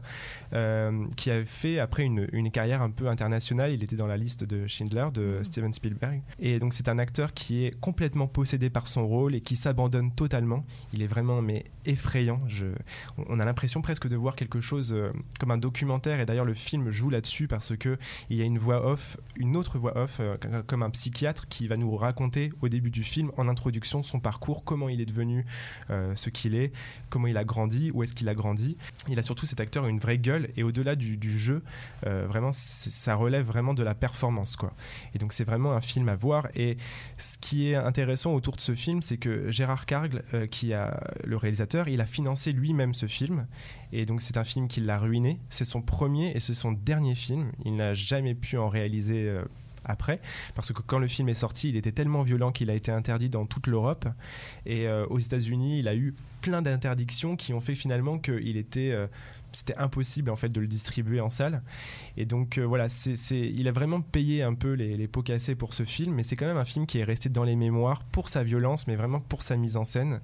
qui 1.15 1.31
a 1.31 1.45
fait 1.45 1.79
après 1.79 2.03
une, 2.03 2.27
une 2.31 2.51
carrière 2.51 2.81
un 2.81 2.89
peu 2.89 3.07
internationale. 3.07 3.71
Il 3.73 3.83
était 3.83 3.95
dans 3.95 4.07
la 4.07 4.17
liste 4.17 4.43
de 4.43 4.67
Schindler 4.67 5.07
de 5.13 5.39
Steven 5.43 5.73
Spielberg. 5.73 6.21
Et 6.39 6.59
donc 6.59 6.73
c'est 6.73 6.87
un 6.89 6.99
acteur 6.99 7.33
qui 7.33 7.65
est 7.65 7.79
complètement 7.79 8.27
possédé 8.27 8.69
par 8.69 8.87
son 8.87 9.07
rôle 9.07 9.35
et 9.35 9.41
qui 9.41 9.55
s'abandonne 9.55 10.11
totalement. 10.11 10.65
Il 10.93 11.01
est 11.01 11.07
vraiment 11.07 11.41
mais 11.41 11.65
effrayant. 11.85 12.39
Je, 12.47 12.65
on- 13.17 13.39
a 13.39 13.45
l'impression 13.45 13.81
presque 13.81 14.07
de 14.07 14.15
voir 14.15 14.35
quelque 14.35 14.61
chose 14.61 14.91
euh, 14.93 15.11
comme 15.39 15.51
un 15.51 15.57
documentaire. 15.57 16.19
Et 16.19 16.25
d'ailleurs 16.25 16.45
le 16.45 16.53
film 16.55 16.89
joue 16.91 17.09
là-dessus 17.09 17.47
parce 17.47 17.75
que 17.77 17.97
il 18.29 18.37
y 18.37 18.41
a 18.41 18.45
une 18.45 18.57
voix 18.57 18.85
off, 18.85 19.17
une 19.35 19.55
autre 19.55 19.77
voix 19.77 19.95
off, 19.97 20.17
euh, 20.19 20.35
comme 20.65 20.81
un 20.83 20.89
psychiatre 20.89 21.47
qui 21.47 21.67
va 21.67 21.77
nous 21.77 21.95
raconter 21.95 22.51
au 22.61 22.69
début 22.69 22.89
du 22.91 23.03
film, 23.03 23.31
en 23.37 23.47
introduction, 23.47 24.03
son 24.03 24.19
parcours, 24.19 24.63
comment 24.63 24.89
il 24.89 25.01
est 25.01 25.05
devenu 25.05 25.45
euh, 25.89 26.15
ce 26.15 26.29
qu'il 26.29 26.55
est, 26.55 26.71
comment 27.09 27.27
il 27.27 27.37
a 27.37 27.43
grandi, 27.43 27.91
où 27.93 28.03
est-ce 28.03 28.13
qu'il 28.15 28.27
a 28.29 28.33
grandi. 28.35 28.77
Il 29.09 29.19
a 29.19 29.21
surtout 29.21 29.45
cet 29.45 29.59
acteur 29.59 29.86
une 29.87 29.99
vraie 29.99 30.17
gueule 30.17 30.49
et 30.55 30.63
au-delà 30.63 30.95
du, 30.95 31.39
jeu, 31.39 31.63
euh, 32.05 32.25
vraiment, 32.27 32.51
ça 32.51 33.15
relève 33.15 33.45
vraiment 33.45 33.73
de 33.73 33.83
la 33.83 33.95
performance, 33.95 34.55
quoi. 34.55 34.73
Et 35.13 35.19
donc 35.19 35.33
c'est 35.33 35.43
vraiment 35.43 35.73
un 35.73 35.81
film 35.81 36.09
à 36.09 36.15
voir. 36.15 36.47
Et 36.55 36.77
ce 37.17 37.37
qui 37.37 37.69
est 37.69 37.75
intéressant 37.75 38.33
autour 38.33 38.55
de 38.55 38.61
ce 38.61 38.75
film, 38.75 39.01
c'est 39.01 39.17
que 39.17 39.51
Gérard 39.51 39.85
Cargle, 39.85 40.23
euh, 40.33 40.47
qui 40.47 40.73
a 40.73 40.99
le 41.23 41.37
réalisateur, 41.37 41.87
il 41.87 42.01
a 42.01 42.05
financé 42.05 42.51
lui-même 42.51 42.93
ce 42.93 43.07
film. 43.07 43.47
Et 43.91 44.05
donc 44.05 44.21
c'est 44.21 44.37
un 44.37 44.43
film 44.43 44.67
qui 44.67 44.81
l'a 44.81 44.99
ruiné. 44.99 45.39
C'est 45.49 45.65
son 45.65 45.81
premier 45.81 46.31
et 46.35 46.39
c'est 46.39 46.53
son 46.53 46.71
dernier 46.71 47.15
film. 47.15 47.51
Il 47.65 47.75
n'a 47.75 47.93
jamais 47.93 48.35
pu 48.35 48.57
en 48.57 48.69
réaliser. 48.69 49.27
euh, 49.27 49.43
après, 49.87 50.19
parce 50.55 50.71
que 50.71 50.81
quand 50.81 50.99
le 50.99 51.07
film 51.07 51.29
est 51.29 51.33
sorti, 51.33 51.69
il 51.69 51.75
était 51.75 51.91
tellement 51.91 52.23
violent 52.23 52.51
qu'il 52.51 52.69
a 52.69 52.73
été 52.73 52.91
interdit 52.91 53.29
dans 53.29 53.45
toute 53.45 53.67
l'Europe. 53.67 54.07
Et 54.65 54.87
euh, 54.87 55.05
aux 55.07 55.19
États-Unis, 55.19 55.79
il 55.79 55.87
a 55.87 55.95
eu 55.95 56.13
plein 56.41 56.61
d'interdictions 56.61 57.35
qui 57.35 57.53
ont 57.53 57.61
fait 57.61 57.75
finalement 57.75 58.19
qu'il 58.19 58.57
était, 58.57 58.91
euh, 58.91 59.07
c'était 59.51 59.75
impossible 59.77 60.29
en 60.29 60.35
fait 60.35 60.49
de 60.49 60.59
le 60.59 60.67
distribuer 60.67 61.19
en 61.19 61.29
salle. 61.29 61.61
Et 62.15 62.25
donc 62.25 62.57
euh, 62.57 62.65
voilà, 62.65 62.89
c'est, 62.89 63.15
il 63.31 63.67
a 63.67 63.71
vraiment 63.71 64.01
payé 64.01 64.43
un 64.43 64.53
peu 64.53 64.73
les, 64.73 64.97
les 64.97 65.07
pots 65.07 65.23
cassés 65.23 65.55
pour 65.55 65.73
ce 65.73 65.83
film, 65.83 66.13
mais 66.13 66.23
c'est 66.23 66.35
quand 66.35 66.47
même 66.47 66.57
un 66.57 66.65
film 66.65 66.85
qui 66.85 66.99
est 66.99 67.03
resté 67.03 67.29
dans 67.29 67.43
les 67.43 67.55
mémoires 67.55 68.03
pour 68.03 68.29
sa 68.29 68.43
violence, 68.43 68.87
mais 68.87 68.95
vraiment 68.95 69.19
pour 69.19 69.41
sa 69.41 69.57
mise 69.57 69.77
en 69.77 69.83
scène. 69.83 70.19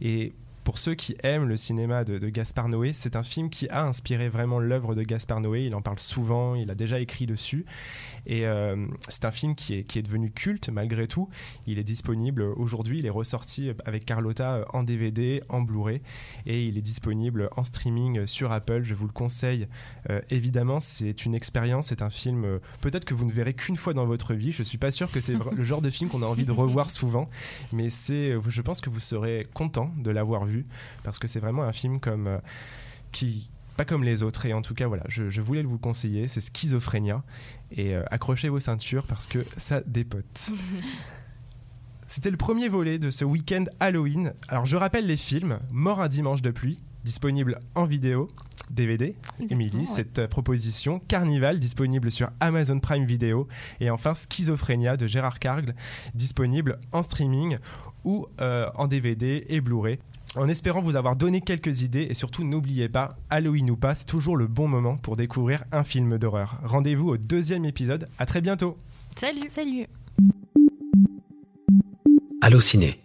Et 0.00 0.32
pour 0.64 0.78
ceux 0.78 0.94
qui 0.94 1.14
aiment 1.22 1.46
le 1.46 1.58
cinéma 1.58 2.04
de, 2.04 2.18
de 2.18 2.28
Gaspard 2.30 2.70
Noé, 2.70 2.94
c'est 2.94 3.16
un 3.16 3.22
film 3.22 3.50
qui 3.50 3.68
a 3.68 3.86
inspiré 3.86 4.30
vraiment 4.30 4.58
l'œuvre 4.58 4.94
de 4.94 5.02
Gaspard 5.02 5.40
Noé. 5.40 5.64
Il 5.64 5.74
en 5.74 5.82
parle 5.82 5.98
souvent, 5.98 6.54
il 6.54 6.70
a 6.70 6.74
déjà 6.74 7.00
écrit 7.00 7.26
dessus. 7.26 7.66
Et 8.26 8.46
euh, 8.46 8.86
c'est 9.08 9.26
un 9.26 9.30
film 9.30 9.54
qui 9.54 9.74
est, 9.74 10.02
devenu 10.02 10.30
culte 10.30 10.70
malgré 10.70 11.06
tout. 11.06 11.28
Il 11.66 11.78
est 11.78 11.84
disponible 11.84 12.42
aujourd'hui, 12.42 12.98
il 12.98 13.06
est 13.06 13.10
ressorti 13.10 13.70
avec 13.84 14.06
Carlotta 14.06 14.64
en 14.72 14.82
DVD, 14.82 15.42
en 15.50 15.60
Blu-ray, 15.60 16.00
et 16.46 16.64
il 16.64 16.78
est 16.78 16.82
disponible 16.82 17.50
en 17.56 17.64
streaming 17.64 18.26
sur 18.26 18.50
Apple. 18.50 18.82
Je 18.82 18.94
vous 18.94 19.06
le 19.06 19.12
conseille 19.12 19.68
euh, 20.08 20.20
évidemment. 20.30 20.80
C'est 20.80 21.26
une 21.26 21.34
expérience, 21.34 21.88
c'est 21.88 22.00
un 22.00 22.10
film 22.10 22.44
euh, 22.44 22.58
peut-être 22.80 23.04
que 23.04 23.14
vous 23.14 23.26
ne 23.26 23.32
verrez 23.32 23.52
qu'une 23.52 23.76
fois 23.76 23.92
dans 23.92 24.06
votre 24.06 24.32
vie. 24.32 24.52
Je 24.52 24.62
suis 24.62 24.78
pas 24.78 24.90
sûr 24.90 25.10
que 25.10 25.20
c'est 25.20 25.34
le 25.34 25.64
genre 25.64 25.82
de 25.82 25.90
film 25.90 26.08
qu'on 26.08 26.22
a 26.22 26.26
envie 26.26 26.46
de 26.46 26.52
revoir 26.52 26.90
souvent, 26.90 27.28
mais 27.72 27.88
je 27.90 28.60
pense 28.62 28.80
que 28.80 28.88
vous 28.88 29.00
serez 29.00 29.46
content 29.52 29.92
de 29.98 30.10
l'avoir 30.10 30.46
vu 30.46 30.53
parce 31.02 31.18
que 31.18 31.26
c'est 31.26 31.40
vraiment 31.40 31.62
un 31.62 31.72
film 31.72 32.00
comme 32.00 32.26
euh, 32.26 32.38
qui 33.12 33.50
pas 33.76 33.84
comme 33.84 34.04
les 34.04 34.22
autres 34.22 34.46
et 34.46 34.52
en 34.52 34.62
tout 34.62 34.74
cas 34.74 34.86
voilà 34.86 35.02
je, 35.08 35.28
je 35.28 35.40
voulais 35.40 35.62
vous 35.62 35.72
le 35.72 35.78
conseiller 35.78 36.28
c'est 36.28 36.40
Schizophrénia 36.40 37.24
et 37.72 37.94
euh, 37.94 38.04
accrochez 38.10 38.48
vos 38.48 38.60
ceintures 38.60 39.06
parce 39.06 39.26
que 39.26 39.44
ça 39.56 39.80
dépote. 39.86 40.50
C'était 42.06 42.30
le 42.30 42.36
premier 42.36 42.68
volet 42.68 42.98
de 42.98 43.10
ce 43.10 43.24
week-end 43.24 43.64
Halloween. 43.80 44.34
Alors 44.48 44.66
je 44.66 44.76
rappelle 44.76 45.06
les 45.06 45.16
films 45.16 45.58
Mort 45.72 46.00
un 46.00 46.08
dimanche 46.08 46.42
de 46.42 46.50
pluie 46.50 46.78
disponible 47.02 47.58
en 47.74 47.84
vidéo 47.84 48.28
DVD 48.70 49.14
Émilie 49.50 49.78
ouais. 49.78 49.84
cette 49.84 50.18
euh, 50.18 50.28
proposition 50.28 51.00
Carnival 51.00 51.58
disponible 51.58 52.10
sur 52.10 52.30
Amazon 52.40 52.78
Prime 52.78 53.04
Video 53.04 53.46
et 53.80 53.90
enfin 53.90 54.14
Schizophrénia 54.14 54.96
de 54.96 55.06
Gérard 55.06 55.38
Cargle 55.38 55.74
disponible 56.14 56.78
en 56.92 57.02
streaming 57.02 57.58
ou 58.04 58.26
euh, 58.40 58.70
en 58.74 58.86
DVD 58.86 59.44
et 59.48 59.60
Blu-ray 59.60 59.98
en 60.36 60.48
espérant 60.48 60.82
vous 60.82 60.96
avoir 60.96 61.16
donné 61.16 61.40
quelques 61.40 61.82
idées 61.82 62.06
et 62.10 62.14
surtout 62.14 62.44
n'oubliez 62.44 62.88
pas, 62.88 63.16
Halloween 63.30 63.70
ou 63.70 63.76
pas, 63.76 63.94
c'est 63.94 64.04
toujours 64.04 64.36
le 64.36 64.46
bon 64.46 64.68
moment 64.68 64.96
pour 64.96 65.16
découvrir 65.16 65.64
un 65.72 65.84
film 65.84 66.18
d'horreur. 66.18 66.58
Rendez-vous 66.64 67.08
au 67.10 67.16
deuxième 67.16 67.64
épisode, 67.64 68.08
à 68.18 68.26
très 68.26 68.40
bientôt. 68.40 68.76
Salut. 69.16 69.42
Salut. 69.48 69.86
Allociné, 72.40 73.00